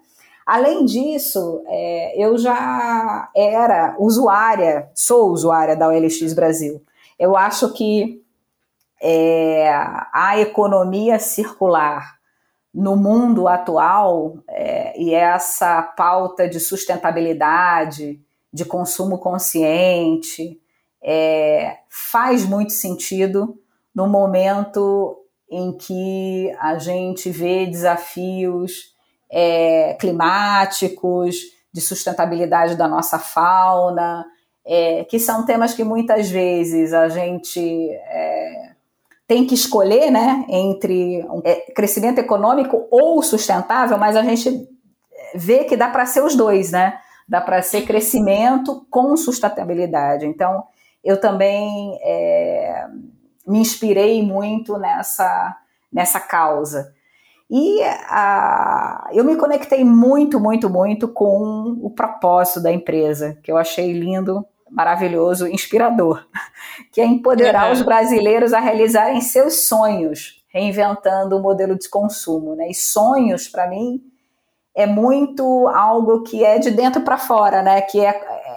Além 0.47 0.85
disso, 0.85 1.63
é, 1.67 2.25
eu 2.25 2.39
já 2.39 3.29
era 3.35 3.97
usuária, 3.99 4.91
sou 4.95 5.31
usuária 5.31 5.77
da 5.77 5.89
OLX 5.89 6.33
Brasil. 6.33 6.83
Eu 7.19 7.37
acho 7.37 7.73
que 7.73 8.23
é, 9.01 9.69
a 10.13 10.39
economia 10.39 11.19
circular 11.19 12.17
no 12.73 12.97
mundo 12.97 13.47
atual 13.49 14.39
é, 14.49 14.99
e 15.01 15.13
essa 15.13 15.83
pauta 15.83 16.49
de 16.49 16.59
sustentabilidade, 16.59 18.21
de 18.53 18.65
consumo 18.65 19.19
consciente, 19.19 20.61
é, 21.03 21.79
faz 21.89 22.45
muito 22.45 22.73
sentido 22.73 23.59
no 23.95 24.07
momento 24.07 25.19
em 25.51 25.73
que 25.73 26.55
a 26.59 26.79
gente 26.79 27.31
vê 27.31 27.67
desafios 27.67 28.95
é, 29.31 29.95
climáticos, 29.95 31.37
de 31.73 31.81
sustentabilidade 31.81 32.77
da 32.77 32.87
nossa 32.87 33.19
fauna, 33.19 34.27
é, 34.65 35.05
que 35.05 35.19
são 35.19 35.45
temas 35.45 35.75
que 35.75 35.83
muitas 35.83 36.31
vezes 36.31 36.93
a 36.93 37.09
gente 37.09 37.91
é, 37.91 38.73
tem 39.27 39.47
que 39.47 39.55
escolher 39.55 40.11
né, 40.11 40.45
entre 40.49 41.27
é, 41.45 41.73
crescimento 41.73 42.19
econômico 42.19 42.87
ou 42.91 43.23
sustentável, 43.23 43.97
mas 43.97 44.15
a 44.15 44.23
gente 44.23 44.69
vê 45.35 45.65
que 45.65 45.77
dá 45.77 45.89
para 45.89 46.05
ser 46.05 46.23
os 46.23 46.37
dois, 46.37 46.71
né? 46.71 46.99
Dá 47.33 47.41
para 47.41 47.63
ser 47.63 47.87
crescimento 47.87 48.87
com 48.91 49.17
sustentabilidade. 49.17 50.27
Então, 50.27 50.65
eu 51.03 51.19
também 51.19 51.99
é, 52.03 52.87
me 53.47 53.59
inspirei 53.59 54.23
muito 54.23 54.77
nessa, 54.77 55.57
nessa 55.91 56.21
causa. 56.21 56.93
E 57.51 57.83
a, 58.11 59.09
eu 59.15 59.25
me 59.25 59.35
conectei 59.37 59.83
muito, 59.83 60.39
muito, 60.39 60.69
muito 60.69 61.09
com 61.09 61.79
o 61.81 61.89
propósito 61.89 62.63
da 62.63 62.71
empresa, 62.71 63.39
que 63.43 63.51
eu 63.51 63.57
achei 63.57 63.95
lindo, 63.95 64.45
maravilhoso, 64.71 65.49
inspirador, 65.49 66.27
que 66.93 67.01
é 67.01 67.07
empoderar 67.07 67.73
os 67.73 67.81
brasileiros 67.81 68.53
a 68.53 68.61
realizarem 68.61 69.23
seus 69.23 69.65
sonhos, 69.65 70.45
reinventando 70.49 71.39
o 71.39 71.43
modelo 71.43 71.79
de 71.79 71.89
consumo. 71.89 72.55
Né? 72.55 72.69
E 72.69 72.75
sonhos, 72.75 73.49
para 73.49 73.67
mim, 73.67 74.03
é 74.75 74.87
muito 74.87 75.69
algo 75.69 76.23
que 76.23 76.45
é 76.45 76.59
de 76.59 76.71
dentro 76.71 77.03
para 77.03 77.19
fora, 77.19 77.63
né? 77.63 77.83
que 77.83 78.01
é, 78.01 78.09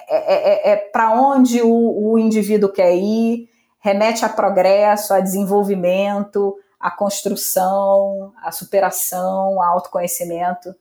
é, 0.07 0.33
é, 0.33 0.71
é 0.71 0.75
para 0.75 1.11
onde 1.11 1.61
o, 1.61 2.11
o 2.13 2.19
indivíduo 2.19 2.71
quer 2.71 2.95
ir, 2.95 3.49
remete 3.79 4.23
a 4.23 4.29
progresso, 4.29 5.13
a 5.13 5.19
desenvolvimento, 5.19 6.55
a 6.79 6.89
construção, 6.89 8.33
a 8.41 8.51
superação, 8.51 9.61
a 9.61 9.67
autoconhecimento, 9.67 10.73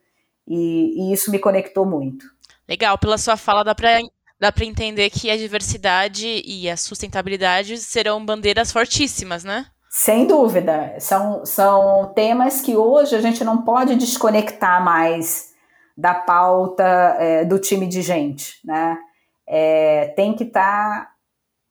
e, 0.47 1.11
e 1.11 1.13
isso 1.13 1.31
me 1.31 1.39
conectou 1.39 1.85
muito. 1.85 2.27
Legal, 2.69 2.97
pela 2.99 3.19
sua 3.19 3.37
fala 3.37 3.65
dá 3.65 3.75
para 3.75 4.01
dá 4.39 4.53
para 4.53 4.65
entender 4.65 5.09
que 5.11 5.31
a 5.31 5.37
diversidade 5.37 6.43
e 6.45 6.69
a 6.69 6.77
sustentabilidade 6.77 7.79
serão 7.79 8.25
bandeiras 8.25 8.73
fortíssimas, 8.73 9.45
né? 9.45 9.67
Sem 9.97 10.27
dúvida. 10.27 10.97
São, 10.99 11.47
são 11.47 12.13
temas 12.17 12.61
que 12.61 12.77
hoje 12.77 13.15
a 13.15 13.21
gente 13.21 13.45
não 13.45 13.63
pode 13.63 13.95
desconectar 13.95 14.83
mais 14.83 15.55
da 15.97 16.13
pauta 16.13 16.83
é, 17.17 17.45
do 17.45 17.61
time 17.61 17.87
de 17.87 18.03
gente, 18.03 18.59
né? 18.65 18.99
É, 19.47 20.09
tem 20.17 20.35
que 20.35 20.43
estar 20.43 21.05
tá 21.05 21.11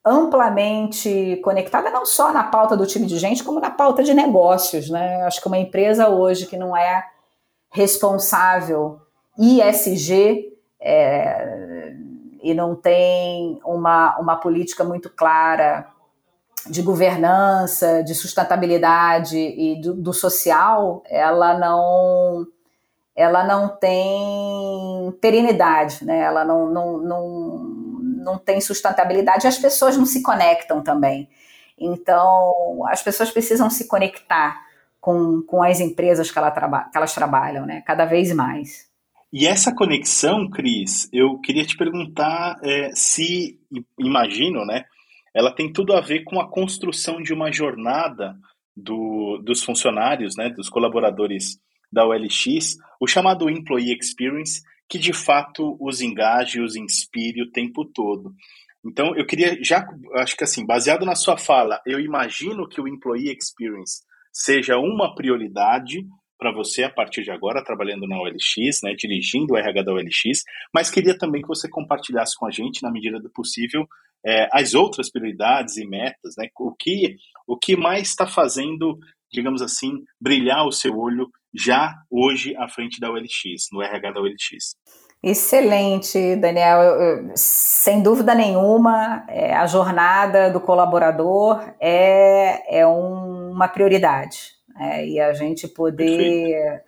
amplamente 0.06 1.38
conectada 1.44 1.90
não 1.90 2.06
só 2.06 2.32
na 2.32 2.46
pauta 2.46 2.78
do 2.78 2.88
time 2.88 3.06
de 3.08 3.18
gente, 3.18 3.44
como 3.44 3.60
na 3.60 3.70
pauta 3.70 4.02
de 4.02 4.14
negócios, 4.14 4.90
né? 4.90 5.22
Acho 5.24 5.42
que 5.42 5.48
uma 5.48 5.58
empresa 5.58 6.08
hoje 6.08 6.46
que 6.46 6.56
não 6.56 6.78
é 6.78 7.06
responsável 7.74 9.02
ISG 9.38 10.50
é, 10.80 11.94
e 12.42 12.54
não 12.54 12.74
tem 12.74 13.60
uma, 13.66 14.18
uma 14.18 14.38
política 14.38 14.86
muito 14.86 15.10
clara 15.10 15.93
de 16.70 16.82
governança, 16.82 18.04
de 18.04 18.16
sustentabilidade 18.16 19.38
e 19.38 19.82
do, 19.82 19.94
do, 19.94 20.14
social, 20.14 21.04
ela 21.10 21.58
não 21.58 22.48
ela 23.16 23.44
não 23.44 23.68
tem 23.70 25.12
perenidade, 25.22 26.04
né? 26.04 26.20
ela 26.20 26.44
não, 26.44 26.68
não, 26.68 26.98
não, 26.98 27.58
não 28.24 28.38
tem 28.40 28.60
sustentabilidade 28.60 29.46
e 29.46 29.48
as 29.48 29.58
pessoas 29.58 29.96
não 29.96 30.06
se 30.06 30.24
conectam 30.24 30.82
também. 30.82 31.30
Então, 31.78 32.84
as 32.88 33.04
pessoas 33.04 33.30
precisam 33.30 33.70
se 33.70 33.88
conectar 33.88 34.60
com, 35.00 35.44
com 35.44 35.62
as 35.62 35.80
empresas 35.80 36.32
que, 36.32 36.38
ela 36.38 36.50
traba, 36.50 36.90
que 36.92 36.98
elas 36.98 37.14
trabalham, 37.14 37.66
né? 37.66 37.84
cada 37.86 38.06
vez 38.06 38.34
mais. 38.34 38.88
E 39.32 39.48
essa 39.48 39.74
conexão, 39.74 40.48
Cris, 40.48 41.10
eu 41.12 41.40
queria 41.40 41.66
te 41.66 41.76
perguntar 41.76 42.60
é, 42.64 42.92
se, 42.94 43.60
imagino, 43.98 44.64
né, 44.64 44.86
ela 45.34 45.52
tem 45.52 45.72
tudo 45.72 45.94
a 45.94 46.02
ver 46.02 46.24
com 46.24 46.40
a 46.40 46.50
construção 46.50 47.22
de 47.22 47.34
uma 47.34 47.52
jornada 47.52 48.36
do, 48.76 49.40
dos 49.44 49.64
funcionários, 49.64 50.36
né, 50.36 50.50
dos 50.50 50.70
colaboradores 50.70 51.60
da 51.92 52.06
OLX, 52.06 52.78
o 53.00 53.08
chamado 53.08 53.50
Employee 53.50 53.98
Experience, 54.00 54.62
que 54.90 54.98
de 54.98 55.14
fato 55.14 55.78
os 55.80 56.02
engaje, 56.02 56.60
os 56.60 56.76
inspire 56.76 57.42
o 57.42 57.52
tempo 57.52 57.86
todo. 57.86 58.34
Então, 58.86 59.16
eu 59.16 59.26
queria 59.26 59.58
já, 59.64 59.88
acho 60.16 60.36
que 60.36 60.44
assim, 60.44 60.66
baseado 60.66 61.06
na 61.06 61.16
sua 61.16 61.38
fala, 61.38 61.82
eu 61.86 62.00
imagino 62.00 62.68
que 62.68 62.82
o 62.82 62.88
Employee 62.88 63.36
Experience 63.36 64.02
seja 64.32 64.78
uma 64.78 65.16
prioridade 65.16 66.06
para 66.44 66.52
você 66.52 66.84
a 66.84 66.90
partir 66.90 67.24
de 67.24 67.32
agora, 67.32 67.64
trabalhando 67.64 68.06
na 68.06 68.20
OLX, 68.20 68.82
né, 68.84 68.94
dirigindo 68.98 69.54
o 69.54 69.58
RH 69.58 69.82
da 69.82 69.94
OLX, 69.94 70.44
mas 70.76 70.92
queria 70.92 71.18
também 71.18 71.42
que 71.42 71.48
você 71.48 71.70
compartilhasse 71.70 72.38
com 72.38 72.46
a 72.46 72.52
gente, 72.52 72.84
na 72.84 72.92
medida 72.92 73.18
do 73.18 73.30
possível, 73.30 73.88
é, 74.26 74.50
as 74.52 74.74
outras 74.74 75.10
prioridades 75.10 75.78
e 75.78 75.88
metas, 75.88 76.36
né, 76.38 76.50
o 76.60 76.76
que, 76.78 77.16
o 77.48 77.58
que 77.58 77.78
mais 77.78 78.10
está 78.10 78.28
fazendo, 78.28 79.00
digamos 79.32 79.62
assim, 79.62 80.04
brilhar 80.20 80.68
o 80.68 80.72
seu 80.72 80.98
olho 81.00 81.30
já 81.56 81.96
hoje 82.12 82.54
à 82.58 82.68
frente 82.68 83.00
da 83.00 83.10
OLX, 83.10 83.70
no 83.72 83.82
RH 83.82 84.12
da 84.12 84.20
OLX. 84.20 84.76
Excelente, 85.24 86.36
Daniel. 86.36 86.82
Eu, 86.82 87.02
eu, 87.02 87.32
sem 87.38 88.04
dúvida 88.04 88.36
nenhuma, 88.36 89.26
é, 89.30 89.56
a 89.56 89.66
jornada 89.66 90.52
do 90.52 90.60
colaborador 90.60 91.64
é, 91.80 92.80
é 92.82 92.86
um, 92.86 93.52
uma 93.52 93.70
prioridade 93.70 94.53
é, 94.80 95.06
e 95.08 95.20
a 95.20 95.34
gente 95.34 95.68
poder 95.68 96.18
Perfeito. 96.18 96.84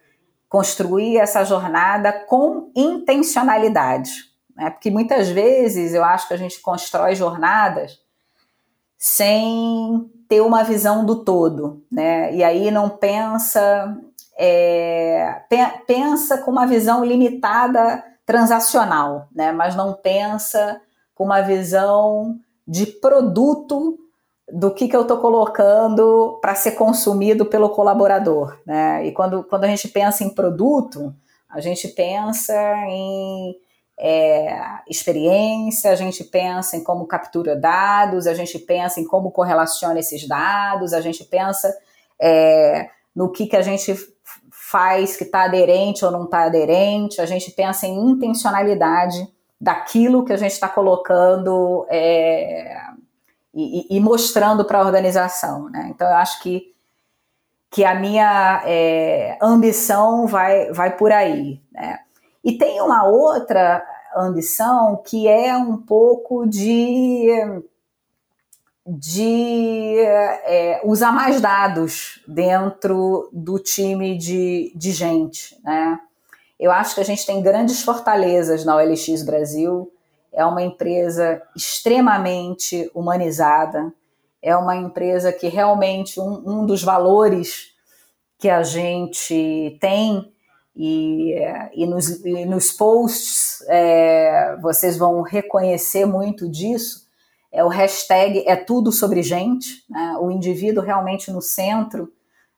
construir 0.49 1.17
essa 1.17 1.43
jornada 1.43 2.11
com 2.11 2.71
intencionalidade. 2.75 4.11
Né? 4.55 4.69
Porque 4.69 4.89
muitas 4.89 5.29
vezes 5.29 5.93
eu 5.93 6.03
acho 6.03 6.27
que 6.27 6.33
a 6.33 6.37
gente 6.37 6.61
constrói 6.61 7.15
jornadas 7.15 7.99
sem 8.97 10.09
ter 10.27 10.41
uma 10.41 10.63
visão 10.63 11.05
do 11.05 11.23
todo, 11.23 11.83
né? 11.91 12.33
E 12.33 12.43
aí 12.43 12.71
não 12.71 12.89
pensa 12.89 13.95
é, 14.37 15.41
pensa 15.85 16.39
com 16.39 16.51
uma 16.51 16.65
visão 16.65 17.05
limitada 17.05 18.03
transacional, 18.25 19.27
né? 19.33 19.51
Mas 19.51 19.75
não 19.75 19.93
pensa 19.93 20.81
com 21.13 21.23
uma 21.23 21.41
visão 21.41 22.39
de 22.67 22.85
produto 22.87 23.97
do 24.51 24.71
que, 24.71 24.87
que 24.87 24.95
eu 24.95 25.01
estou 25.01 25.17
colocando 25.17 26.37
para 26.41 26.53
ser 26.55 26.71
consumido 26.71 27.45
pelo 27.45 27.69
colaborador. 27.69 28.57
Né? 28.65 29.07
E 29.07 29.11
quando, 29.11 29.43
quando 29.43 29.63
a 29.63 29.67
gente 29.67 29.87
pensa 29.87 30.23
em 30.23 30.29
produto, 30.29 31.13
a 31.49 31.59
gente 31.59 31.87
pensa 31.87 32.53
em 32.87 33.55
é, 33.97 34.59
experiência, 34.89 35.91
a 35.91 35.95
gente 35.95 36.23
pensa 36.23 36.75
em 36.75 36.83
como 36.83 37.07
captura 37.07 37.55
dados, 37.55 38.27
a 38.27 38.33
gente 38.33 38.59
pensa 38.59 38.99
em 38.99 39.05
como 39.05 39.31
correlaciona 39.31 39.99
esses 39.99 40.27
dados, 40.27 40.93
a 40.93 41.01
gente 41.01 41.23
pensa 41.23 41.75
é, 42.19 42.89
no 43.15 43.31
que, 43.31 43.47
que 43.47 43.55
a 43.55 43.61
gente 43.61 43.95
faz 44.51 45.15
que 45.15 45.23
está 45.23 45.45
aderente 45.45 46.03
ou 46.03 46.11
não 46.11 46.25
está 46.25 46.43
aderente, 46.43 47.21
a 47.21 47.25
gente 47.25 47.51
pensa 47.51 47.87
em 47.87 48.11
intencionalidade 48.11 49.27
daquilo 49.59 50.25
que 50.25 50.33
a 50.33 50.37
gente 50.37 50.51
está 50.51 50.67
colocando 50.67 51.85
é, 51.89 52.77
e, 53.55 53.97
e 53.97 53.99
mostrando 53.99 54.65
para 54.65 54.79
a 54.79 54.85
organização. 54.85 55.69
Né? 55.69 55.87
Então, 55.89 56.07
eu 56.07 56.15
acho 56.15 56.41
que, 56.41 56.73
que 57.71 57.85
a 57.85 57.95
minha 57.95 58.61
é, 58.65 59.37
ambição 59.41 60.27
vai, 60.27 60.71
vai 60.73 60.95
por 60.97 61.11
aí. 61.11 61.61
Né? 61.71 61.99
E 62.43 62.57
tem 62.57 62.81
uma 62.81 63.05
outra 63.05 63.83
ambição 64.15 65.01
que 65.05 65.27
é 65.27 65.55
um 65.55 65.77
pouco 65.77 66.45
de 66.45 67.29
de 68.87 69.95
é, 69.97 70.81
usar 70.83 71.11
mais 71.11 71.41
dados 71.41 72.23
dentro 72.27 73.29
do 73.33 73.57
time 73.57 74.15
de, 74.15 74.71
de 74.75 74.91
gente, 74.91 75.59
né? 75.63 75.99
Eu 76.59 76.71
acho 76.71 76.93
que 76.93 77.01
a 77.01 77.05
gente 77.05 77.25
tem 77.25 77.41
grandes 77.41 77.81
fortalezas 77.81 78.63
na 78.63 78.75
OLX 78.75 79.23
Brasil, 79.23 79.91
é 80.35 80.45
uma 80.45 80.61
empresa 80.61 81.41
extremamente 81.55 82.89
humanizada, 82.93 83.91
é 84.41 84.55
uma 84.55 84.75
empresa 84.75 85.31
que 85.31 85.47
realmente 85.47 86.19
um, 86.19 86.43
um 86.45 86.65
dos 86.65 86.83
valores 86.83 87.73
que 88.37 88.49
a 88.49 88.61
gente 88.61 89.77
tem 89.79 90.31
e, 90.75 91.33
e, 91.73 91.85
nos, 91.87 92.23
e 92.25 92.45
nos 92.45 92.71
posts 92.71 93.63
é, 93.67 94.57
vocês 94.61 94.97
vão 94.97 95.21
reconhecer 95.21 96.05
muito 96.05 96.49
disso 96.49 97.05
é 97.55 97.63
o 97.63 97.69
hashtag 97.69 98.43
é 98.45 98.57
tudo 98.57 98.91
sobre 98.91 99.23
gente, 99.23 99.85
né? 99.89 100.17
o 100.19 100.29
indivíduo 100.29 100.83
realmente 100.83 101.31
no 101.31 101.41
centro 101.41 102.11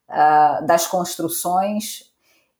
uh, 0.09 0.65
das 0.65 0.87
construções 0.87 2.11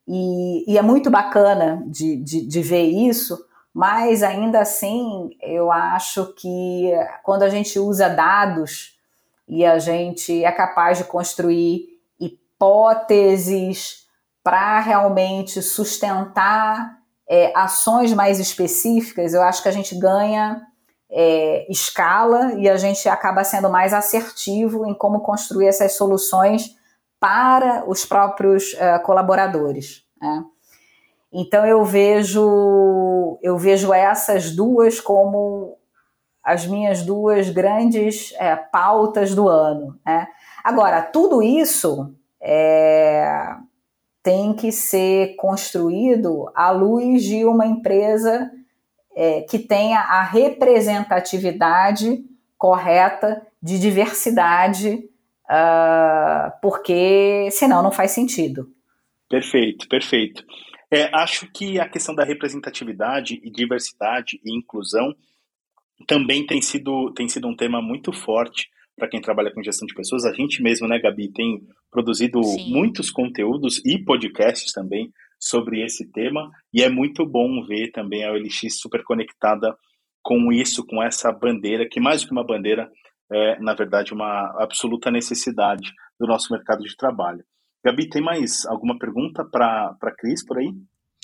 e, 0.06 0.72
e, 0.72 0.78
é 0.78 0.82
muito 0.82 1.10
bacana 1.10 1.82
de, 1.86 2.16
de, 2.16 2.46
de 2.46 2.62
ver 2.62 2.84
isso, 2.84 3.44
mas 3.78 4.24
ainda 4.24 4.58
assim, 4.58 5.30
eu 5.40 5.70
acho 5.70 6.34
que 6.34 6.90
quando 7.22 7.44
a 7.44 7.48
gente 7.48 7.78
usa 7.78 8.08
dados 8.08 8.98
e 9.46 9.64
a 9.64 9.78
gente 9.78 10.44
é 10.44 10.50
capaz 10.50 10.98
de 10.98 11.04
construir 11.04 11.86
hipóteses 12.18 14.04
para 14.42 14.80
realmente 14.80 15.62
sustentar 15.62 16.98
é, 17.28 17.52
ações 17.54 18.12
mais 18.12 18.40
específicas, 18.40 19.32
eu 19.32 19.44
acho 19.44 19.62
que 19.62 19.68
a 19.68 19.72
gente 19.72 19.96
ganha 19.96 20.60
é, 21.08 21.64
escala 21.70 22.54
e 22.54 22.68
a 22.68 22.76
gente 22.76 23.08
acaba 23.08 23.44
sendo 23.44 23.70
mais 23.70 23.94
assertivo 23.94 24.86
em 24.86 24.94
como 24.94 25.20
construir 25.20 25.68
essas 25.68 25.92
soluções 25.92 26.74
para 27.20 27.88
os 27.88 28.04
próprios 28.04 28.72
uh, 28.72 29.00
colaboradores. 29.04 30.02
Né? 30.20 30.44
Então 31.32 31.66
eu 31.66 31.84
vejo 31.84 33.38
eu 33.42 33.58
vejo 33.58 33.92
essas 33.92 34.54
duas 34.54 35.00
como 35.00 35.76
as 36.42 36.66
minhas 36.66 37.02
duas 37.02 37.50
grandes 37.50 38.32
é, 38.38 38.56
pautas 38.56 39.34
do 39.34 39.48
ano. 39.48 39.98
Né? 40.04 40.26
Agora 40.64 41.02
tudo 41.02 41.42
isso 41.42 42.14
é, 42.40 43.54
tem 44.22 44.54
que 44.54 44.72
ser 44.72 45.36
construído 45.36 46.50
à 46.54 46.70
luz 46.70 47.22
de 47.22 47.44
uma 47.44 47.66
empresa 47.66 48.50
é, 49.14 49.42
que 49.42 49.58
tenha 49.58 50.00
a 50.00 50.22
representatividade 50.22 52.24
correta 52.58 53.40
de 53.62 53.78
diversidade, 53.78 55.04
uh, 55.44 56.50
porque 56.60 57.48
senão 57.52 57.82
não 57.82 57.92
faz 57.92 58.10
sentido. 58.10 58.68
Perfeito, 59.30 59.88
perfeito. 59.88 60.44
É, 60.90 61.04
acho 61.14 61.50
que 61.52 61.78
a 61.78 61.88
questão 61.88 62.14
da 62.14 62.24
representatividade 62.24 63.40
e 63.44 63.50
diversidade 63.50 64.40
e 64.44 64.56
inclusão 64.56 65.14
também 66.06 66.46
tem 66.46 66.62
sido, 66.62 67.12
tem 67.12 67.28
sido 67.28 67.46
um 67.46 67.56
tema 67.56 67.82
muito 67.82 68.12
forte 68.12 68.68
para 68.96 69.08
quem 69.08 69.20
trabalha 69.20 69.52
com 69.52 69.62
gestão 69.62 69.86
de 69.86 69.94
pessoas. 69.94 70.24
A 70.24 70.32
gente 70.32 70.62
mesmo, 70.62 70.88
né, 70.88 70.98
Gabi, 70.98 71.30
tem 71.30 71.60
produzido 71.90 72.42
Sim. 72.42 72.72
muitos 72.72 73.10
conteúdos 73.10 73.80
e 73.84 73.98
podcasts 73.98 74.72
também 74.72 75.12
sobre 75.38 75.84
esse 75.84 76.10
tema 76.10 76.50
e 76.72 76.82
é 76.82 76.88
muito 76.88 77.24
bom 77.24 77.64
ver 77.64 77.92
também 77.92 78.24
a 78.24 78.32
OLX 78.32 78.80
super 78.80 79.04
conectada 79.04 79.76
com 80.22 80.52
isso, 80.52 80.84
com 80.84 81.02
essa 81.02 81.32
bandeira, 81.32 81.88
que 81.88 82.00
mais 82.00 82.22
do 82.22 82.26
que 82.26 82.32
uma 82.32 82.44
bandeira, 82.44 82.90
é, 83.30 83.58
na 83.60 83.72
verdade, 83.72 84.12
uma 84.12 84.52
absoluta 84.60 85.10
necessidade 85.10 85.92
do 86.18 86.26
nosso 86.26 86.52
mercado 86.52 86.82
de 86.82 86.96
trabalho. 86.96 87.44
Gabi, 87.84 88.08
tem 88.08 88.22
mais 88.22 88.64
alguma 88.66 88.98
pergunta 88.98 89.44
para 89.44 89.96
a 90.00 90.16
Cris 90.16 90.44
por 90.44 90.58
aí? 90.58 90.72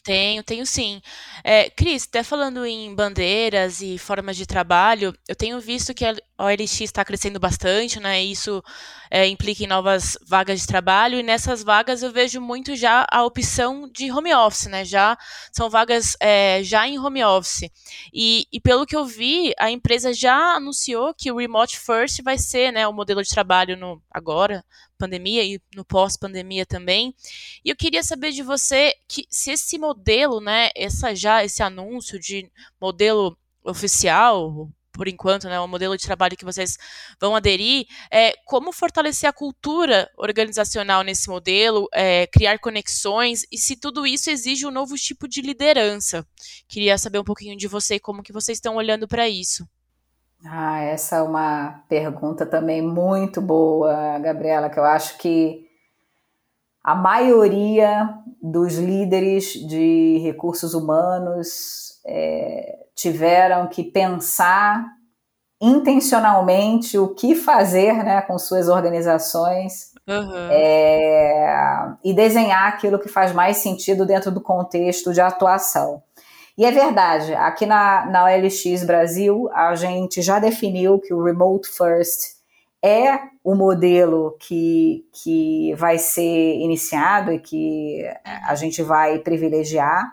Tenho, 0.05 0.43
tenho 0.43 0.67
sim. 0.67 1.01
É, 1.43 1.71
Cris, 1.71 2.07
até 2.07 2.23
falando 2.23 2.67
em 2.67 2.95
bandeiras 2.95 3.81
e 3.81 3.97
formas 3.97 4.37
de 4.37 4.47
trabalho, 4.47 5.15
eu 5.27 5.35
tenho 5.35 5.59
visto 5.59 5.95
que 5.95 6.05
OLX 6.37 6.81
está 6.81 7.05
crescendo 7.05 7.39
bastante, 7.39 8.01
né? 8.01 8.23
Isso 8.23 8.63
é, 9.11 9.27
implica 9.27 9.63
em 9.63 9.69
novas 9.69 10.19
vagas 10.27 10.61
de 10.61 10.67
trabalho, 10.67 11.19
e 11.19 11.23
nessas 11.23 11.63
vagas 11.63 12.03
eu 12.03 12.11
vejo 12.11 12.41
muito 12.41 12.75
já 12.75 13.07
a 13.11 13.25
opção 13.25 13.89
de 13.89 14.11
home 14.11 14.35
office, 14.35 14.67
né? 14.67 14.85
Já 14.85 15.17
são 15.53 15.71
vagas 15.71 16.17
é, 16.21 16.61
já 16.65 16.89
em 16.89 16.99
home 16.99 17.23
office. 17.23 17.71
E, 18.13 18.47
e, 18.53 18.61
pelo 18.61 18.85
que 18.85 18.97
eu 18.97 19.05
vi, 19.05 19.53
a 19.59 19.71
empresa 19.71 20.13
já 20.13 20.57
anunciou 20.57 21.15
que 21.15 21.31
o 21.31 21.37
Remote 21.37 21.79
First 21.79 22.23
vai 22.23 22.37
ser 22.37 22.73
né, 22.73 22.87
o 22.87 22.93
modelo 22.93 23.23
de 23.23 23.31
trabalho 23.31 23.77
no 23.77 24.03
agora, 24.11 24.65
pandemia 24.99 25.45
e 25.45 25.61
no 25.75 25.85
pós-pandemia 25.85 26.67
também. 26.67 27.15
E 27.65 27.71
eu 27.71 27.77
queria 27.77 28.03
saber 28.03 28.33
de 28.33 28.43
você 28.43 28.95
que 29.07 29.25
se 29.31 29.53
esse 29.53 29.79
modelo, 29.79 30.41
né, 30.41 30.71
essa 30.75 31.15
já 31.15 31.45
esse 31.45 31.63
anúncio 31.63 32.19
de 32.19 32.51
modelo 32.81 33.37
oficial, 33.65 34.69
por 34.95 35.09
enquanto, 35.09 35.49
né, 35.49 35.59
o 35.61 35.67
modelo 35.67 35.97
de 35.97 36.07
trabalho 36.07 36.37
que 36.37 36.45
vocês 36.45 36.79
vão 37.21 37.35
aderir, 37.35 37.87
é 38.11 38.33
como 38.47 38.73
fortalecer 38.73 39.29
a 39.29 39.33
cultura 39.33 40.09
organizacional 40.17 41.03
nesse 41.03 41.29
modelo, 41.29 41.89
é, 41.93 42.27
criar 42.29 42.59
conexões 42.61 43.45
e 43.51 43.59
se 43.59 43.77
tudo 43.77 44.07
isso 44.07 44.31
exige 44.31 44.65
um 44.65 44.71
novo 44.71 44.95
tipo 44.95 45.29
de 45.29 45.43
liderança. 45.43 46.25
Queria 46.69 46.97
saber 46.97 47.19
um 47.19 47.25
pouquinho 47.25 47.57
de 47.57 47.67
você, 47.67 47.99
como 47.99 48.23
que 48.23 48.33
vocês 48.33 48.57
estão 48.57 48.77
olhando 48.77 49.09
para 49.09 49.29
isso. 49.29 49.69
Ah, 50.47 50.81
essa 50.83 51.17
é 51.17 51.23
uma 51.23 51.83
pergunta 51.89 52.47
também 52.47 52.81
muito 52.83 53.41
boa, 53.41 54.19
Gabriela, 54.19 54.71
que 54.71 54.79
eu 54.79 54.85
acho 54.85 55.19
que 55.19 55.67
a 56.83 56.95
maioria 56.95 58.15
dos 58.43 58.77
líderes 58.77 59.55
de 59.55 60.19
recursos 60.19 60.75
humanos 60.75 61.99
é, 62.07 62.84
tiveram 62.95 63.67
que 63.67 63.83
pensar 63.83 64.85
intencionalmente 65.61 66.99
o 66.99 67.09
que 67.09 67.35
fazer 67.35 67.95
né, 68.05 68.21
com 68.23 68.39
suas 68.39 68.69
organizações 68.69 69.93
uhum. 70.07 70.49
é, 70.51 71.95
e 72.05 72.13
desenhar 72.13 72.69
aquilo 72.69 72.99
que 72.99 73.09
faz 73.09 73.33
mais 73.33 73.59
sentido 73.59 74.05
dentro 74.05 74.31
do 74.31 74.41
contexto 74.41 75.13
de 75.13 75.21
atuação. 75.21 76.03
E 76.57 76.65
é 76.65 76.71
verdade, 76.71 77.35
aqui 77.35 77.67
na, 77.67 78.07
na 78.07 78.25
OLX 78.25 78.85
Brasil, 78.85 79.51
a 79.53 79.75
gente 79.75 80.23
já 80.23 80.39
definiu 80.39 81.01
que 81.01 81.13
o 81.13 81.25
Remote 81.25 81.69
First 81.69 82.35
é 82.85 83.19
o 83.43 83.55
modelo 83.55 84.37
que, 84.39 85.05
que 85.13 85.75
vai 85.75 85.99
ser 85.99 86.57
iniciado 86.59 87.33
e 87.33 87.41
que 87.41 88.05
a 88.47 88.55
gente 88.55 88.83
vai 88.83 89.19
privilegiar. 89.19 90.13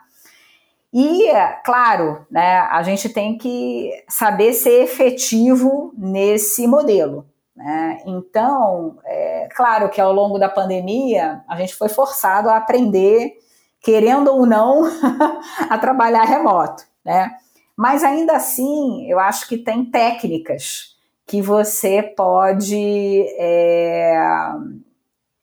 E, 0.94 1.32
claro, 1.64 2.26
né, 2.30 2.60
a 2.60 2.84
gente 2.84 3.08
tem 3.10 3.38
que 3.38 3.92
saber 4.10 4.54
ser 4.54 4.84
efetivo 4.84 5.94
nesse 5.98 6.68
modelo. 6.68 7.26
Né? 7.56 8.02
Então, 8.06 8.98
é 9.06 9.48
claro 9.56 9.90
que 9.90 10.02
ao 10.02 10.12
longo 10.12 10.38
da 10.38 10.50
pandemia, 10.50 11.44
a 11.48 11.56
gente 11.56 11.76
foi 11.76 11.88
forçado 11.88 12.50
a 12.50 12.58
aprender 12.58 13.38
querendo 13.82 14.32
ou 14.32 14.46
não, 14.46 14.84
a 15.70 15.78
trabalhar 15.78 16.24
remoto, 16.24 16.84
né? 17.04 17.32
Mas 17.76 18.04
ainda 18.04 18.34
assim, 18.34 19.10
eu 19.10 19.20
acho 19.20 19.48
que 19.48 19.58
tem 19.58 19.84
técnicas 19.84 20.96
que 21.26 21.42
você 21.42 22.04
pode 22.04 23.26
é, 23.40 24.14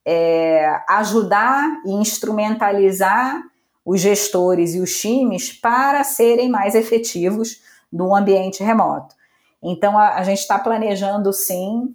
é, 0.06 0.82
ajudar 0.88 1.64
e 1.84 1.92
instrumentalizar 1.94 3.42
os 3.88 4.02
gestores 4.02 4.74
e 4.74 4.80
os 4.80 5.00
times 5.00 5.50
para 5.50 6.04
serem 6.04 6.50
mais 6.50 6.74
efetivos 6.74 7.62
no 7.90 8.14
ambiente 8.14 8.62
remoto. 8.62 9.14
Então, 9.62 9.98
a, 9.98 10.16
a 10.16 10.22
gente 10.22 10.40
está 10.40 10.58
planejando, 10.58 11.32
sim, 11.32 11.94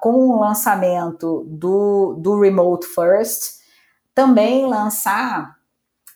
com 0.00 0.30
o 0.30 0.40
lançamento 0.40 1.44
do, 1.46 2.16
do 2.18 2.40
Remote 2.40 2.84
First, 2.84 3.60
também 4.12 4.66
lançar 4.66 5.54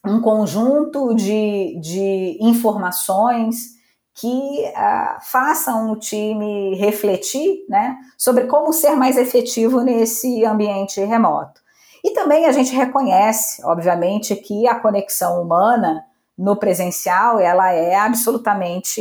um 0.05 0.21
conjunto 0.21 1.15
de, 1.15 1.79
de 1.81 2.37
informações 2.41 3.75
que 4.15 4.29
uh, 4.29 5.21
façam 5.21 5.93
o 5.93 5.97
time 5.97 6.75
refletir 6.75 7.65
né, 7.69 7.97
sobre 8.19 8.47
como 8.47 8.73
ser 8.73 8.97
mais 8.97 9.17
efetivo 9.17 9.81
nesse 9.81 10.45
ambiente 10.45 11.01
remoto. 11.01 11.64
E 12.05 12.11
também 12.11 12.45
a 12.45 12.53
gente 12.53 12.77
reconhece, 12.77 13.65
obviamente, 13.65 14.37
que 14.37 14.69
a 14.69 14.79
conexão 14.79 15.41
humana 15.41 16.05
no 16.37 16.55
presencial 16.55 17.41
ela 17.41 17.73
é 17.73 17.95
absolutamente 17.95 19.01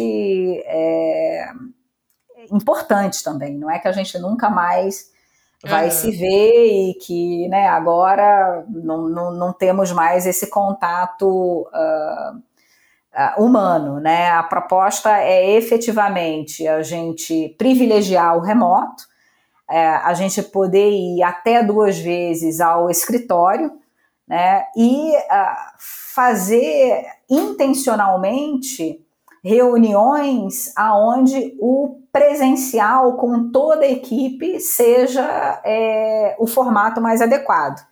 é, 0.65 1.51
importantes 2.49 3.21
também. 3.21 3.57
Não 3.57 3.69
é 3.69 3.77
que 3.77 3.89
a 3.89 3.91
gente 3.91 4.17
nunca 4.17 4.49
mais 4.49 5.11
vai 5.65 5.85
uhum. 5.85 5.91
se 5.91 6.11
ver 6.11 6.89
e 6.89 6.93
que 6.95 7.47
né, 7.49 7.67
agora 7.67 8.65
não, 8.69 9.09
não, 9.09 9.31
não 9.31 9.53
temos 9.53 9.91
mais 9.91 10.25
esse 10.25 10.47
contato 10.47 11.67
uh, 11.73 12.37
uh, 12.37 13.43
humano. 13.43 13.99
Né? 13.99 14.29
A 14.29 14.43
proposta 14.43 15.19
é 15.19 15.51
efetivamente 15.55 16.67
a 16.67 16.81
gente 16.83 17.55
privilegiar 17.57 18.37
o 18.37 18.41
remoto, 18.41 19.11
é, 19.73 19.87
a 19.87 20.13
gente 20.13 20.39
poder 20.43 20.91
ir 20.91 21.23
até 21.23 21.63
duas 21.63 21.97
vezes 21.97 22.61
ao 22.61 22.91
escritório 22.91 23.71
né, 24.27 24.65
e 24.77 25.09
uh, 25.09 25.55
fazer 26.13 27.07
intencionalmente 27.27 29.03
reuniões 29.43 30.71
aonde 30.77 31.57
o 31.59 31.97
presencial 32.11 33.13
com 33.17 33.49
toda 33.49 33.83
a 33.83 33.89
equipe 33.89 34.59
seja 34.59 35.59
é, 35.65 36.35
o 36.37 36.45
formato 36.45 37.01
mais 37.01 37.19
adequado. 37.19 37.83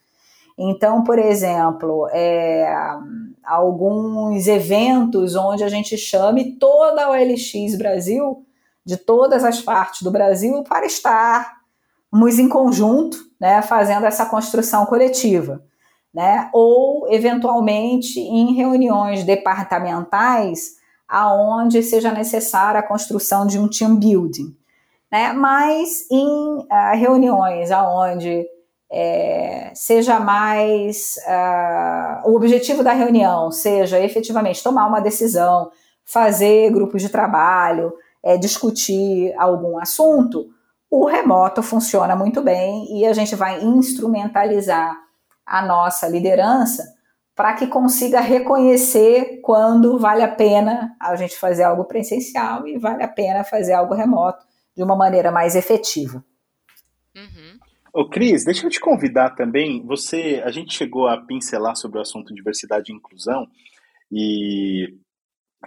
Então, 0.55 1.03
por 1.03 1.17
exemplo, 1.17 2.07
é, 2.11 2.71
alguns 3.43 4.45
eventos 4.45 5.35
onde 5.35 5.63
a 5.63 5.67
gente 5.67 5.97
chame 5.97 6.59
toda 6.59 7.05
a 7.05 7.09
OLX 7.09 7.75
Brasil, 7.75 8.45
de 8.85 8.97
todas 8.97 9.43
as 9.43 9.59
partes 9.59 10.03
do 10.03 10.11
Brasil, 10.11 10.63
para 10.63 10.85
estarmos 10.85 11.60
em 12.39 12.49
conjunto, 12.49 13.17
né, 13.39 13.61
fazendo 13.61 14.05
essa 14.05 14.25
construção 14.25 14.85
coletiva. 14.85 15.63
Né? 16.13 16.49
Ou, 16.53 17.07
eventualmente, 17.09 18.19
em 18.19 18.53
reuniões 18.53 19.23
departamentais, 19.23 20.75
aonde 21.07 21.81
seja 21.83 22.11
necessária 22.11 22.79
a 22.79 22.87
construção 22.87 23.45
de 23.45 23.57
um 23.57 23.67
team 23.67 23.95
building. 23.95 24.55
Né? 25.11 25.33
Mas 25.33 26.09
em 26.09 26.25
uh, 26.27 26.97
reuniões 26.97 27.71
aonde 27.71 28.45
é, 28.91 29.71
seja 29.73 30.19
mais 30.19 31.15
uh, 31.25 32.29
o 32.29 32.35
objetivo 32.35 32.83
da 32.83 32.91
reunião 32.91 33.49
seja 33.49 33.99
efetivamente 33.99 34.61
tomar 34.61 34.85
uma 34.85 34.99
decisão, 34.99 35.71
fazer 36.03 36.71
grupos 36.71 37.01
de 37.01 37.09
trabalho, 37.09 37.93
é, 38.21 38.37
discutir 38.37 39.33
algum 39.37 39.79
assunto, 39.79 40.49
o 40.91 41.05
remoto 41.05 41.63
funciona 41.63 42.17
muito 42.17 42.41
bem 42.41 42.99
e 42.99 43.05
a 43.05 43.13
gente 43.13 43.33
vai 43.33 43.63
instrumentalizar 43.63 44.93
a 45.45 45.65
nossa 45.65 46.05
liderança 46.05 46.83
para 47.33 47.53
que 47.53 47.65
consiga 47.65 48.19
reconhecer 48.19 49.39
quando 49.41 49.97
vale 49.97 50.21
a 50.21 50.27
pena 50.27 50.93
a 50.99 51.15
gente 51.15 51.37
fazer 51.37 51.63
algo 51.63 51.85
presencial 51.85 52.67
e 52.67 52.77
vale 52.77 53.03
a 53.03 53.07
pena 53.07 53.45
fazer 53.45 53.71
algo 53.71 53.95
remoto 53.95 54.45
de 54.75 54.83
uma 54.83 54.95
maneira 54.95 55.31
mais 55.31 55.55
efetiva. 55.55 56.23
Uhum. 57.15 57.57
Ô, 57.93 58.09
Cris, 58.09 58.43
deixa 58.43 58.67
eu 58.67 58.69
te 58.69 58.79
convidar 58.79 59.31
também. 59.31 59.85
Você, 59.85 60.41
a 60.45 60.51
gente 60.51 60.73
chegou 60.73 61.07
a 61.07 61.21
pincelar 61.21 61.75
sobre 61.77 61.99
o 61.99 62.01
assunto 62.01 62.33
diversidade 62.33 62.91
e 62.91 62.95
inclusão 62.95 63.47
e, 64.11 64.93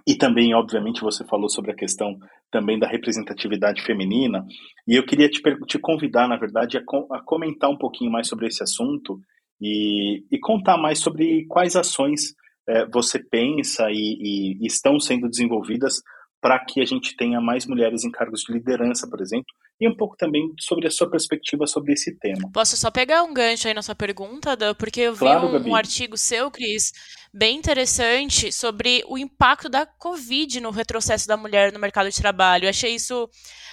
e 0.07 0.15
também, 0.17 0.55
obviamente, 0.55 1.01
você 1.01 1.25
falou 1.25 1.49
sobre 1.49 1.71
a 1.71 1.77
questão 1.77 2.19
também 2.55 2.79
da 2.79 2.87
representatividade 2.87 3.83
feminina. 3.83 4.47
E 4.87 4.95
eu 4.95 5.05
queria 5.05 5.29
te, 5.29 5.43
te 5.67 5.77
convidar, 5.77 6.29
na 6.29 6.37
verdade, 6.37 6.79
a, 6.79 6.83
a 7.17 7.21
comentar 7.21 7.69
um 7.69 7.77
pouquinho 7.77 8.13
mais 8.13 8.29
sobre 8.29 8.47
esse 8.47 8.63
assunto 8.63 9.19
e, 9.61 10.25
e 10.31 10.39
contar 10.39 10.79
mais 10.79 11.01
sobre 11.01 11.45
quais 11.47 11.75
ações 11.75 12.33
é, 12.69 12.87
você 12.87 13.19
pensa 13.19 13.91
e, 13.91 14.61
e, 14.63 14.67
estão 14.67 15.01
sendo 15.01 15.29
desenvolvidas 15.29 15.95
para 16.41 16.65
que 16.65 16.81
a 16.81 16.85
gente 16.85 17.17
tenha 17.17 17.41
mais 17.41 17.67
mulheres 17.67 18.05
em 18.05 18.11
cargos 18.11 18.43
de 18.43 18.53
liderança, 18.53 19.09
por 19.09 19.21
exemplo, 19.21 19.47
e 19.81 19.89
um 19.89 19.97
pouco 19.97 20.15
também 20.17 20.53
sobre 20.61 20.87
a 20.87 20.91
sua 20.91 21.11
perspectiva 21.11 21.67
sobre 21.67 21.95
esse 21.95 22.17
tema. 22.19 22.51
Posso 22.53 22.77
só 22.77 22.91
pegar 22.91 23.25
um 23.25 23.35
gancho 23.35 23.67
aí 23.67 23.75
na 23.75 23.83
sua 23.83 23.95
pergunta, 23.95 24.55
Dan, 24.55 24.75
porque 24.75 25.01
eu 25.01 25.15
vi 25.15 25.21
claro, 25.21 25.49
um, 25.49 25.71
um, 25.71 25.75
artigo 25.75 26.17
seu, 26.17 26.51
Cris, 26.51 26.93
bem 27.35 27.57
interessante 27.59 28.53
sobre 28.53 29.03
o 29.09 29.19
impacto 29.19 29.69
da 29.69 29.85
Covid 29.85 30.61
no 30.61 30.71
retrocesso 30.71 31.27
da 31.27 31.37
mulher 31.37 31.73
no 31.73 31.81
mercado 31.81 32.09
de 32.09 32.17
trabalho. 32.17 32.67
Eu 32.67 32.71
achei 32.71 32.95
isso 32.95 33.29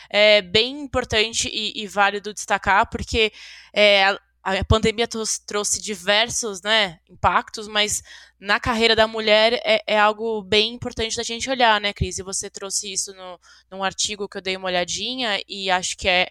é, 0.10 0.41
bem 0.41 0.82
importante 0.82 1.47
e, 1.47 1.84
e 1.84 1.86
válido 1.86 2.34
destacar, 2.34 2.89
porque 2.89 3.32
é, 3.71 4.17
a 4.43 4.65
pandemia 4.67 5.08
trouxe 5.45 5.80
diversos 5.80 6.63
né, 6.63 7.00
impactos, 7.08 7.67
mas 7.67 8.02
na 8.39 8.60
carreira 8.60 8.95
da 8.95 9.06
mulher 9.06 9.54
é, 9.63 9.84
é, 9.86 10.00
algo 10.00 10.41
bem 10.41 10.74
importante 10.74 11.15
da 11.15 11.21
gente 11.21 11.47
olhar, 11.47 11.80
né, 11.80 11.93
Cris? 11.93 12.17
E 12.17 12.24
você 12.24 12.50
trouxe 12.50 12.91
isso 12.91 13.13
no, 13.13 13.39
num 13.69 13.84
artigo 13.84 14.28
que 14.28 14.39
eu 14.39 14.41
dei 14.41 14.58
uma 14.58 14.69
olhadinha 14.69 15.39
e 15.47 15.69
acho 15.69 15.95
que 15.95 16.10
é, 16.10 16.30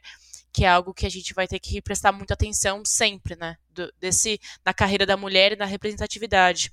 que 0.53 0.65
é 0.65 0.69
algo 0.69 0.93
que 0.93 1.07
a 1.07 1.11
gente 1.11 1.33
vai 1.33 1.47
ter 1.47 1.61
que 1.61 1.81
prestar 1.81 2.11
muita 2.11 2.35
atenção 2.35 2.83
sempre, 2.85 3.37
né? 3.37 3.57
Do, 3.71 3.93
desse, 4.01 4.41
na 4.65 4.75
carreira 4.75 5.07
da 5.07 5.17
mulher 5.17 5.53
e 5.53 5.57
na 5.57 5.65
representatividade. 5.65 6.73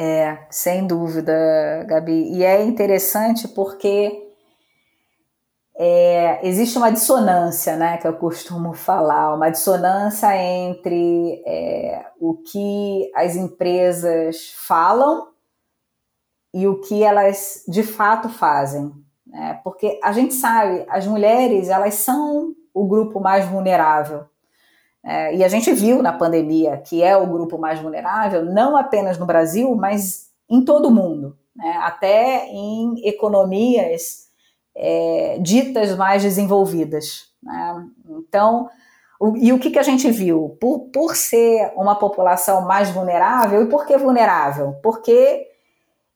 É, 0.00 0.46
sem 0.48 0.86
dúvida, 0.86 1.34
Gabi. 1.88 2.32
E 2.32 2.44
é 2.44 2.62
interessante 2.62 3.48
porque 3.48 4.28
é, 5.76 6.46
existe 6.46 6.78
uma 6.78 6.92
dissonância, 6.92 7.74
né, 7.76 7.96
que 7.98 8.06
eu 8.06 8.12
costumo 8.12 8.74
falar, 8.74 9.34
uma 9.34 9.50
dissonância 9.50 10.36
entre 10.36 11.42
é, 11.44 12.06
o 12.20 12.36
que 12.36 13.10
as 13.12 13.34
empresas 13.34 14.52
falam 14.56 15.28
e 16.54 16.68
o 16.68 16.80
que 16.80 17.02
elas 17.02 17.64
de 17.66 17.82
fato 17.82 18.28
fazem, 18.28 18.92
né? 19.26 19.60
Porque 19.64 19.98
a 20.02 20.12
gente 20.12 20.32
sabe, 20.34 20.86
as 20.88 21.06
mulheres 21.06 21.68
elas 21.68 21.94
são 21.94 22.54
o 22.72 22.86
grupo 22.86 23.20
mais 23.20 23.44
vulnerável. 23.46 24.26
É, 25.08 25.34
e 25.36 25.42
a 25.42 25.48
gente 25.48 25.72
viu 25.72 26.02
na 26.02 26.12
pandemia 26.12 26.76
que 26.76 27.02
é 27.02 27.16
o 27.16 27.26
grupo 27.26 27.56
mais 27.56 27.80
vulnerável, 27.80 28.44
não 28.44 28.76
apenas 28.76 29.16
no 29.16 29.24
Brasil, 29.24 29.74
mas 29.74 30.28
em 30.50 30.62
todo 30.62 30.88
o 30.88 30.90
mundo, 30.90 31.34
né? 31.56 31.78
até 31.80 32.46
em 32.48 33.08
economias 33.08 34.28
é, 34.76 35.38
ditas 35.40 35.96
mais 35.96 36.22
desenvolvidas. 36.22 37.28
Né? 37.42 37.86
Então, 38.06 38.68
o, 39.18 39.34
e 39.34 39.50
o 39.50 39.58
que, 39.58 39.70
que 39.70 39.78
a 39.78 39.82
gente 39.82 40.10
viu? 40.10 40.58
Por, 40.60 40.90
por 40.92 41.16
ser 41.16 41.72
uma 41.74 41.94
população 41.94 42.66
mais 42.66 42.90
vulnerável, 42.90 43.62
e 43.62 43.66
por 43.66 43.86
que 43.86 43.96
vulnerável? 43.96 44.74
Porque 44.82 45.46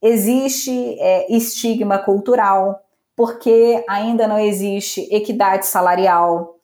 existe 0.03 0.99
é, 1.01 1.35
estigma 1.35 1.97
cultural, 1.97 2.79
porque 3.17 3.83
ainda 3.89 4.29
não 4.29 4.39
existe 4.39 5.09
equidade 5.11 5.65
salarial, 5.67 6.59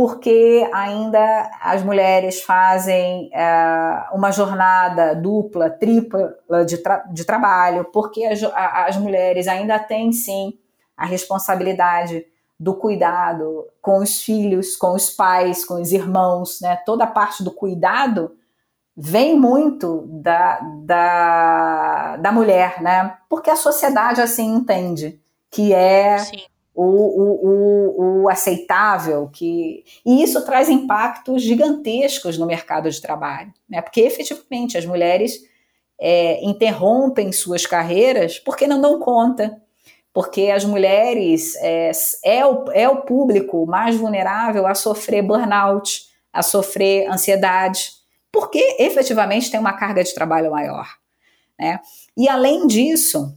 porque 0.00 0.66
ainda 0.72 1.50
as 1.60 1.82
mulheres 1.82 2.40
fazem 2.40 3.28
é, 3.34 4.06
uma 4.14 4.32
jornada 4.32 5.14
dupla, 5.14 5.68
tripla 5.68 6.38
de, 6.66 6.78
tra 6.78 7.04
de 7.12 7.22
trabalho, 7.22 7.84
porque 7.92 8.24
as, 8.24 8.42
as 8.42 8.96
mulheres 8.96 9.46
ainda 9.46 9.78
têm 9.78 10.10
sim 10.10 10.58
a 10.96 11.04
responsabilidade 11.04 12.24
do 12.58 12.72
cuidado 12.72 13.66
com 13.82 13.98
os 13.98 14.22
filhos, 14.22 14.74
com 14.74 14.94
os 14.94 15.10
pais, 15.10 15.66
com 15.66 15.74
os 15.74 15.92
irmãos, 15.92 16.62
né? 16.62 16.76
Toda 16.86 17.04
a 17.04 17.06
parte 17.06 17.44
do 17.44 17.50
cuidado 17.50 18.34
vem 18.96 19.38
muito 19.38 20.06
da, 20.08 20.60
da, 20.82 22.16
da 22.16 22.32
mulher, 22.32 22.80
né? 22.80 23.18
Porque 23.28 23.50
a 23.50 23.56
sociedade 23.56 24.22
assim 24.22 24.54
entende 24.54 25.20
que 25.50 25.74
é 25.74 26.16
o, 26.16 26.50
o, 26.84 27.48
o, 27.48 28.22
o, 28.22 28.28
aceitável, 28.28 29.28
que 29.28 29.84
e 30.04 30.22
isso 30.22 30.44
traz 30.44 30.68
impactos 30.68 31.42
gigantescos 31.42 32.38
no 32.38 32.46
mercado 32.46 32.90
de 32.90 33.00
trabalho, 33.00 33.52
né? 33.68 33.82
Porque 33.82 34.00
efetivamente 34.00 34.78
as 34.78 34.86
mulheres 34.86 35.40
é, 36.00 36.42
interrompem 36.44 37.32
suas 37.32 37.66
carreiras 37.66 38.38
porque 38.38 38.66
não 38.66 38.80
dão 38.80 38.98
conta 38.98 39.60
porque 40.12 40.50
as 40.50 40.64
mulheres 40.64 41.54
é, 41.56 41.90
é, 42.24 42.46
o, 42.46 42.64
é 42.72 42.88
o 42.88 43.02
público 43.02 43.66
mais 43.66 43.96
vulnerável 43.96 44.66
a 44.66 44.74
sofrer 44.74 45.22
burnout, 45.22 46.06
a 46.32 46.42
sofrer 46.42 47.08
ansiedade, 47.08 47.92
porque 48.32 48.76
efetivamente 48.78 49.50
tem 49.50 49.60
uma 49.60 49.72
carga 49.72 50.02
de 50.02 50.14
trabalho 50.14 50.50
maior. 50.50 50.88
Né? 51.58 51.78
E 52.16 52.28
além 52.28 52.66
disso, 52.66 53.36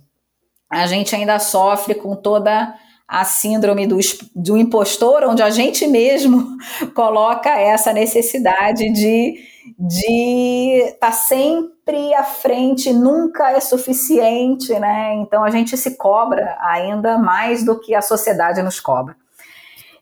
a 0.69 0.87
gente 0.87 1.15
ainda 1.15 1.37
sofre 1.37 1.93
com 1.93 2.15
toda 2.15 2.73
a 3.13 3.23
síndrome 3.23 3.85
do, 3.85 3.99
do 4.35 4.57
impostor, 4.57 5.23
onde 5.25 5.43
a 5.43 5.51
gente 5.51 5.85
mesmo 5.85 6.57
coloca 6.95 7.51
essa 7.51 7.93
necessidade 7.93 8.91
de 8.91 9.53
de 9.79 10.81
estar 10.87 11.07
tá 11.07 11.11
sempre 11.13 12.13
à 12.15 12.23
frente, 12.23 12.91
nunca 12.91 13.51
é 13.51 13.61
suficiente, 13.61 14.77
né? 14.77 15.13
Então 15.15 15.41
a 15.41 15.49
gente 15.49 15.77
se 15.77 15.95
cobra 15.95 16.57
ainda 16.59 17.17
mais 17.17 17.63
do 17.63 17.79
que 17.79 17.95
a 17.95 18.01
sociedade 18.01 18.61
nos 18.61 18.81
cobra. 18.81 19.15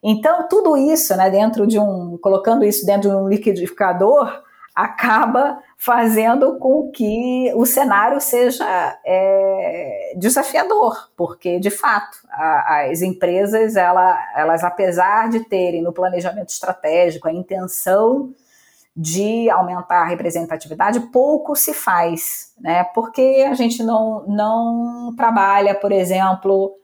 Então 0.02 0.48
tudo 0.48 0.76
isso, 0.76 1.16
né, 1.16 1.30
dentro 1.30 1.68
de 1.68 1.78
um, 1.78 2.18
colocando 2.18 2.66
isso 2.66 2.86
dentro 2.86 3.10
de 3.10 3.16
um 3.16 3.28
liquidificador, 3.28 4.42
acaba 4.76 5.60
fazendo 5.84 6.60
com 6.60 6.92
que 6.92 7.52
o 7.56 7.66
cenário 7.66 8.22
seja 8.22 9.00
é, 9.04 10.14
desafiador, 10.16 11.10
porque 11.18 11.60
de 11.60 11.72
fato 11.72 12.20
a, 12.30 12.84
as 12.92 13.02
empresas 13.02 13.76
ela, 13.76 14.16
elas 14.36 14.64
apesar 14.64 15.28
de 15.32 15.40
terem 15.40 15.82
no 15.82 15.92
planejamento 15.92 16.50
estratégico 16.50 17.28
a 17.28 17.34
intenção 17.34 18.32
de 18.96 19.50
aumentar 19.50 20.04
a 20.04 20.06
representatividade, 20.06 21.00
pouco 21.12 21.56
se 21.56 21.74
faz, 21.74 22.54
né? 22.60 22.84
Porque 22.94 23.48
a 23.50 23.56
gente 23.56 23.82
não, 23.82 24.24
não 24.28 25.16
trabalha, 25.16 25.74
por 25.74 25.92
exemplo, 25.92 26.76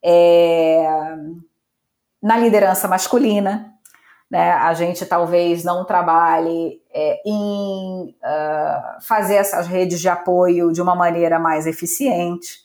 é, 0.00 0.86
na 2.22 2.36
liderança 2.36 2.86
masculina, 2.86 3.74
né? 4.30 4.52
A 4.52 4.72
gente 4.74 5.04
talvez 5.04 5.64
não 5.64 5.84
trabalhe 5.84 6.83
é, 6.94 7.20
em 7.26 8.14
uh, 8.22 9.02
fazer 9.02 9.34
essas 9.34 9.66
redes 9.66 10.00
de 10.00 10.08
apoio 10.08 10.72
de 10.72 10.80
uma 10.80 10.94
maneira 10.94 11.40
mais 11.40 11.66
eficiente. 11.66 12.62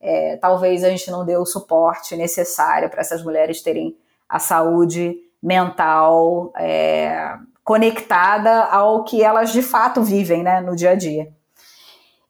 É, 0.00 0.38
talvez 0.38 0.82
a 0.82 0.88
gente 0.88 1.10
não 1.10 1.26
dê 1.26 1.36
o 1.36 1.44
suporte 1.44 2.16
necessário 2.16 2.88
para 2.88 3.00
essas 3.00 3.22
mulheres 3.22 3.60
terem 3.60 3.94
a 4.26 4.38
saúde 4.38 5.14
mental 5.42 6.52
é, 6.56 7.34
conectada 7.62 8.64
ao 8.64 9.04
que 9.04 9.22
elas 9.22 9.52
de 9.52 9.62
fato 9.62 10.02
vivem 10.02 10.42
né, 10.42 10.60
no 10.60 10.74
dia 10.74 10.90
a 10.90 10.94
dia. 10.94 11.35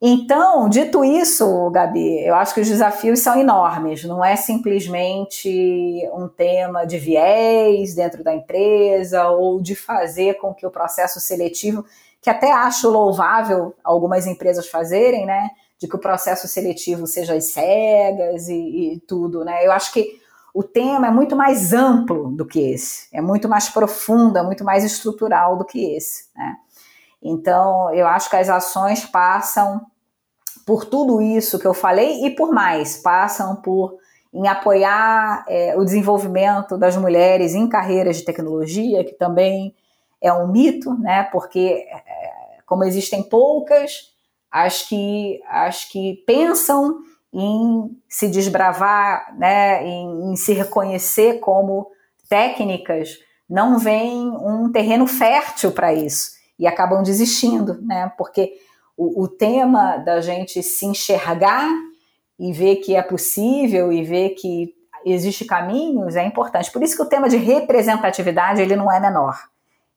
Então, 0.00 0.68
dito 0.68 1.02
isso, 1.02 1.70
Gabi, 1.70 2.22
eu 2.26 2.34
acho 2.34 2.52
que 2.52 2.60
os 2.60 2.68
desafios 2.68 3.20
são 3.20 3.40
enormes. 3.40 4.04
Não 4.04 4.22
é 4.22 4.36
simplesmente 4.36 6.06
um 6.12 6.28
tema 6.28 6.84
de 6.84 6.98
viés 6.98 7.94
dentro 7.94 8.22
da 8.22 8.34
empresa 8.34 9.28
ou 9.30 9.60
de 9.60 9.74
fazer 9.74 10.34
com 10.34 10.52
que 10.52 10.66
o 10.66 10.70
processo 10.70 11.18
seletivo, 11.18 11.84
que 12.20 12.28
até 12.28 12.52
acho 12.52 12.90
louvável 12.90 13.74
algumas 13.82 14.26
empresas 14.26 14.68
fazerem, 14.68 15.24
né? 15.24 15.48
De 15.78 15.88
que 15.88 15.96
o 15.96 16.00
processo 16.00 16.46
seletivo 16.46 17.06
seja 17.06 17.34
às 17.34 17.52
cegas 17.52 18.48
e, 18.48 18.94
e 18.94 19.00
tudo, 19.08 19.44
né? 19.44 19.66
Eu 19.66 19.72
acho 19.72 19.92
que 19.92 20.20
o 20.52 20.62
tema 20.62 21.06
é 21.08 21.10
muito 21.10 21.36
mais 21.36 21.72
amplo 21.72 22.30
do 22.32 22.46
que 22.46 22.58
esse, 22.58 23.08
é 23.12 23.20
muito 23.20 23.48
mais 23.48 23.68
profundo, 23.68 24.38
é 24.38 24.42
muito 24.42 24.64
mais 24.64 24.84
estrutural 24.84 25.56
do 25.56 25.64
que 25.64 25.94
esse. 25.94 26.28
Né? 26.34 26.56
Então, 27.28 27.92
eu 27.92 28.06
acho 28.06 28.30
que 28.30 28.36
as 28.36 28.48
ações 28.48 29.04
passam 29.04 29.84
por 30.64 30.84
tudo 30.84 31.20
isso 31.20 31.58
que 31.58 31.66
eu 31.66 31.74
falei 31.74 32.24
e 32.24 32.30
por 32.30 32.52
mais, 32.52 32.96
passam 32.96 33.56
por 33.56 33.96
em 34.32 34.46
apoiar 34.46 35.44
é, 35.48 35.76
o 35.76 35.84
desenvolvimento 35.84 36.76
das 36.76 36.96
mulheres 36.96 37.54
em 37.54 37.68
carreiras 37.68 38.18
de 38.18 38.24
tecnologia, 38.24 39.04
que 39.04 39.14
também 39.14 39.74
é 40.20 40.32
um 40.32 40.48
mito, 40.48 40.94
né? 40.98 41.24
Porque 41.32 41.86
é, 41.88 42.02
como 42.64 42.84
existem 42.84 43.22
poucas, 43.22 44.12
as 44.50 44.82
que 44.82 45.40
as 45.48 45.84
que 45.84 46.22
pensam 46.26 46.98
em 47.32 47.96
se 48.08 48.28
desbravar, 48.28 49.36
né, 49.36 49.84
em, 49.86 50.32
em 50.32 50.36
se 50.36 50.52
reconhecer 50.52 51.40
como 51.40 51.90
técnicas, 52.28 53.18
não 53.48 53.78
vem 53.78 54.28
um 54.28 54.70
terreno 54.70 55.06
fértil 55.06 55.72
para 55.72 55.92
isso 55.92 56.35
e 56.58 56.66
acabam 56.66 57.02
desistindo, 57.02 57.80
né? 57.82 58.12
Porque 58.16 58.54
o, 58.96 59.24
o, 59.24 59.28
tema 59.28 59.98
da 59.98 60.20
gente 60.20 60.62
se 60.62 60.86
enxergar 60.86 61.68
e 62.38 62.52
ver 62.52 62.76
que 62.76 62.96
é 62.96 63.02
possível 63.02 63.92
e 63.92 64.02
ver 64.02 64.30
que 64.30 64.74
existe 65.04 65.44
caminhos 65.44 66.16
é 66.16 66.24
importante. 66.24 66.70
Por 66.70 66.82
isso 66.82 66.96
que 66.96 67.02
o 67.02 67.08
tema 67.08 67.28
de 67.28 67.36
representatividade 67.36 68.62
ele 68.62 68.74
não 68.74 68.90
é 68.90 68.98
menor. 68.98 69.38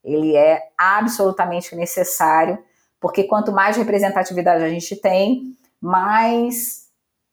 Ele 0.04 0.36
é 0.36 0.68
absolutamente 0.76 1.74
necessário, 1.74 2.58
porque 3.00 3.24
quanto 3.24 3.52
mais 3.52 3.76
representatividade 3.76 4.62
a 4.62 4.68
gente 4.68 4.96
tem, 4.96 5.56
mais 5.80 6.88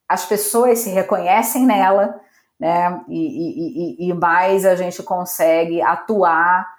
as 0.07 0.25
pessoas 0.25 0.79
se 0.79 0.89
reconhecem 0.89 1.65
nela, 1.65 2.19
né? 2.59 3.01
E, 3.07 4.05
e, 4.05 4.09
e 4.09 4.13
mais 4.13 4.65
a 4.65 4.75
gente 4.75 5.03
consegue 5.03 5.81
atuar 5.81 6.76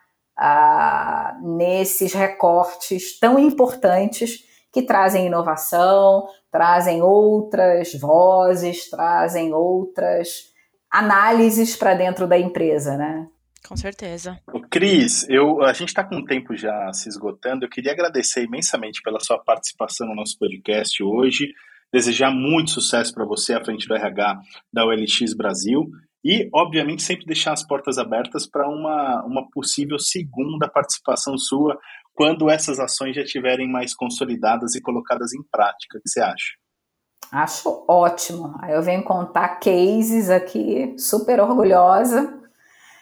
nesses 1.42 2.12
recortes 2.12 3.18
tão 3.18 3.38
importantes 3.38 4.44
que 4.72 4.82
trazem 4.82 5.26
inovação, 5.26 6.26
trazem 6.50 7.02
outras 7.02 7.92
vozes, 7.94 8.88
trazem 8.88 9.52
outras 9.52 10.52
análises 10.90 11.76
para 11.76 11.94
dentro 11.94 12.26
da 12.26 12.38
empresa, 12.38 12.96
né? 12.96 13.26
Com 13.66 13.76
certeza. 13.76 14.38
Cris, 14.70 15.28
eu, 15.28 15.62
a 15.62 15.72
gente 15.72 15.88
está 15.88 16.02
com 16.04 16.16
o 16.16 16.24
tempo 16.24 16.56
já 16.56 16.90
se 16.92 17.08
esgotando. 17.08 17.64
Eu 17.64 17.68
queria 17.68 17.92
agradecer 17.92 18.44
imensamente 18.44 19.02
pela 19.02 19.20
sua 19.20 19.38
participação 19.38 20.06
no 20.06 20.14
nosso 20.14 20.38
podcast 20.38 21.02
hoje 21.02 21.52
desejar 21.92 22.30
muito 22.30 22.70
sucesso 22.70 23.12
para 23.14 23.24
você 23.24 23.54
à 23.54 23.64
frente 23.64 23.88
do 23.88 23.94
RH 23.94 24.40
da 24.72 24.84
OLX 24.84 25.34
Brasil 25.34 25.90
e, 26.24 26.48
obviamente, 26.52 27.02
sempre 27.02 27.26
deixar 27.26 27.52
as 27.52 27.66
portas 27.66 27.98
abertas 27.98 28.46
para 28.46 28.68
uma, 28.68 29.24
uma 29.24 29.48
possível 29.50 29.98
segunda 29.98 30.68
participação 30.68 31.36
sua 31.38 31.78
quando 32.14 32.50
essas 32.50 32.80
ações 32.80 33.14
já 33.14 33.22
estiverem 33.22 33.70
mais 33.70 33.94
consolidadas 33.94 34.74
e 34.74 34.80
colocadas 34.80 35.32
em 35.32 35.42
prática. 35.50 35.98
O 35.98 36.02
que 36.02 36.08
você 36.08 36.20
acha? 36.20 36.54
Acho 37.30 37.84
ótimo. 37.88 38.56
Aí 38.60 38.74
eu 38.74 38.82
venho 38.82 39.04
contar 39.04 39.60
cases 39.60 40.30
aqui, 40.30 40.94
super 40.98 41.40
orgulhosa 41.40 42.38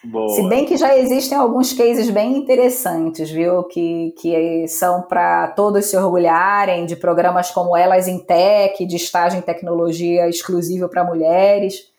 Boa. 0.03 0.29
Se 0.29 0.47
bem 0.47 0.65
que 0.65 0.77
já 0.77 0.97
existem 0.97 1.37
alguns 1.37 1.73
cases 1.73 2.09
bem 2.09 2.37
interessantes, 2.37 3.29
viu? 3.29 3.63
Que, 3.63 4.13
que 4.17 4.67
são 4.67 5.01
para 5.01 5.49
todos 5.49 5.85
se 5.85 5.97
orgulharem 5.97 6.85
de 6.85 6.95
programas 6.95 7.51
como 7.51 7.75
Elas 7.75 8.07
em 8.07 8.19
Tech, 8.19 8.85
de 8.85 8.95
estágio 8.95 9.39
em 9.39 9.41
tecnologia 9.41 10.29
exclusivo 10.29 10.87
para 10.87 11.03
mulheres. 11.03 11.91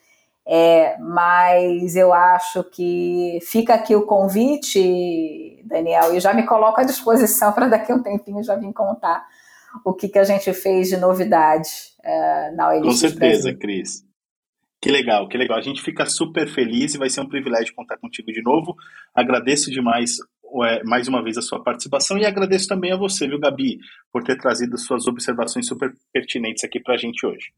É, 0.50 0.96
mas 0.98 1.94
eu 1.94 2.10
acho 2.10 2.64
que 2.64 3.38
fica 3.42 3.74
aqui 3.74 3.94
o 3.94 4.06
convite, 4.06 5.62
Daniel, 5.64 6.14
e 6.14 6.20
já 6.20 6.32
me 6.32 6.46
coloco 6.46 6.80
à 6.80 6.84
disposição 6.84 7.52
para 7.54 7.68
daqui 7.68 7.92
a 7.92 7.94
um 7.94 8.02
tempinho 8.02 8.42
já 8.42 8.56
vir 8.56 8.72
contar 8.72 9.26
o 9.84 9.92
que, 9.92 10.08
que 10.08 10.18
a 10.18 10.24
gente 10.24 10.50
fez 10.54 10.88
de 10.88 10.96
novidade 10.96 11.68
é, 12.02 12.50
na 12.52 12.70
OLX 12.70 12.82
Com 12.82 12.92
certeza. 12.92 13.54
Cris. 13.54 14.02
Que 14.80 14.90
legal, 14.90 15.28
que 15.28 15.36
legal. 15.36 15.58
A 15.58 15.62
gente 15.62 15.82
fica 15.82 16.06
super 16.06 16.48
feliz 16.48 16.94
e 16.94 16.98
vai 16.98 17.10
ser 17.10 17.20
um 17.20 17.28
privilégio 17.28 17.74
contar 17.74 17.98
contigo 17.98 18.32
de 18.32 18.40
novo. 18.40 18.74
Agradeço 19.14 19.70
demais 19.70 20.16
mais 20.84 21.06
uma 21.08 21.22
vez 21.22 21.36
a 21.36 21.42
sua 21.42 21.62
participação 21.62 22.16
e 22.16 22.24
agradeço 22.24 22.66
também 22.66 22.90
a 22.90 22.96
você, 22.96 23.28
viu, 23.28 23.38
Gabi, 23.38 23.78
por 24.10 24.24
ter 24.24 24.38
trazido 24.38 24.78
suas 24.78 25.06
observações 25.06 25.66
super 25.66 25.92
pertinentes 26.10 26.64
aqui 26.64 26.80
para 26.80 26.94
a 26.94 26.96
gente 26.96 27.26
hoje. 27.26 27.52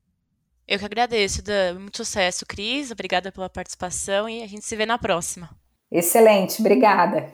Eu 0.70 0.78
que 0.78 0.84
agradeço, 0.84 1.42
Dan. 1.42 1.80
Muito 1.80 1.96
sucesso, 1.96 2.46
Cris. 2.46 2.92
Obrigada 2.92 3.32
pela 3.32 3.48
participação 3.48 4.28
e 4.28 4.40
a 4.40 4.46
gente 4.46 4.64
se 4.64 4.76
vê 4.76 4.86
na 4.86 4.96
próxima. 4.96 5.50
Excelente, 5.90 6.60
obrigada. 6.60 7.28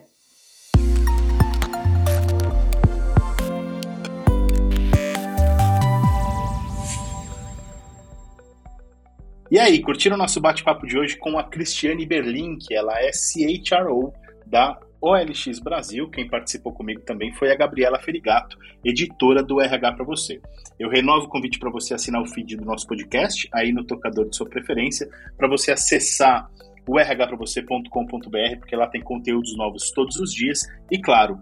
E 9.51 9.59
aí, 9.59 9.83
curtiram 9.83 10.17
o 10.17 10.19
nosso 10.19 10.41
bate-papo 10.41 10.87
de 10.87 10.99
hoje 10.99 11.19
com 11.19 11.39
a 11.39 11.45
Cristiane 11.45 12.07
Berlin, 12.07 12.57
que 12.57 12.75
ela 12.75 12.99
é 12.99 13.11
CHRO 13.13 14.15
da 14.47 14.81
OLX 15.01 15.59
Brasil. 15.61 16.09
Quem 16.11 16.29
participou 16.29 16.73
comigo 16.73 17.01
também 17.01 17.33
foi 17.33 17.53
a 17.53 17.57
Gabriela 17.57 17.99
Ferigato, 17.99 18.59
editora 18.85 19.43
do 19.43 19.61
RH 19.61 19.93
para 19.93 20.05
você. 20.05 20.41
Eu 20.79 20.89
renovo 20.89 21.27
o 21.27 21.29
convite 21.29 21.59
para 21.59 21.71
você 21.71 21.95
assinar 21.95 22.23
o 22.23 22.27
feed 22.27 22.57
do 22.57 22.65
nosso 22.65 22.87
podcast 22.87 23.49
aí 23.53 23.73
no 23.73 23.85
tocador 23.85 24.29
de 24.29 24.37
sua 24.37 24.49
preferência, 24.49 25.09
para 25.37 25.49
você 25.49 25.73
acessar 25.73 26.51
o 26.87 26.97
rhpravocê.com.br, 26.97 28.59
porque 28.59 28.77
lá 28.77 28.87
tem 28.87 29.03
conteúdos 29.03 29.57
novos 29.57 29.91
todos 29.91 30.17
os 30.17 30.33
dias 30.33 30.61
e 30.91 30.99
claro, 30.99 31.41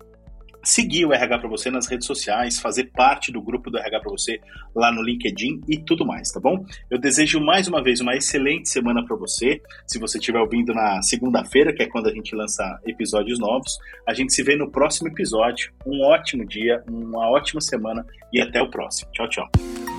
seguir 0.65 1.05
o 1.07 1.13
RH 1.13 1.39
para 1.39 1.49
você 1.49 1.71
nas 1.71 1.87
redes 1.87 2.07
sociais, 2.07 2.59
fazer 2.59 2.91
parte 2.93 3.31
do 3.31 3.41
grupo 3.41 3.71
do 3.71 3.79
RH 3.79 4.01
para 4.01 4.11
você 4.11 4.41
lá 4.75 4.91
no 4.91 5.03
LinkedIn 5.03 5.61
e 5.69 5.79
tudo 5.79 6.07
mais, 6.07 6.31
tá 6.31 6.41
bom? 6.41 6.65
Eu 6.91 6.99
desejo 6.99 7.41
mais 7.41 7.69
uma 7.69 7.83
vez 7.83 8.01
uma 8.01 8.15
excelente 8.15 8.69
semana 8.69 9.05
para 9.05 9.17
você. 9.17 9.61
Se 9.87 9.99
você 9.99 10.19
estiver 10.19 10.41
ouvindo 10.41 10.73
na 10.73 11.03
segunda-feira, 11.03 11.73
que 11.73 11.83
é 11.83 11.87
quando 11.87 12.09
a 12.09 12.13
gente 12.13 12.35
lança 12.35 12.81
episódios 12.87 13.39
novos, 13.39 13.79
a 14.07 14.15
gente 14.15 14.33
se 14.33 14.43
vê 14.43 14.57
no 14.57 14.71
próximo 14.71 15.09
episódio. 15.09 15.73
Um 15.87 16.03
ótimo 16.03 16.45
dia, 16.45 16.83
uma 16.89 17.31
ótima 17.31 17.61
semana 17.61 18.05
e 18.33 18.41
até 18.41 18.61
o 18.61 18.71
próximo. 18.71 19.11
Tchau, 19.13 19.29
tchau. 19.29 19.94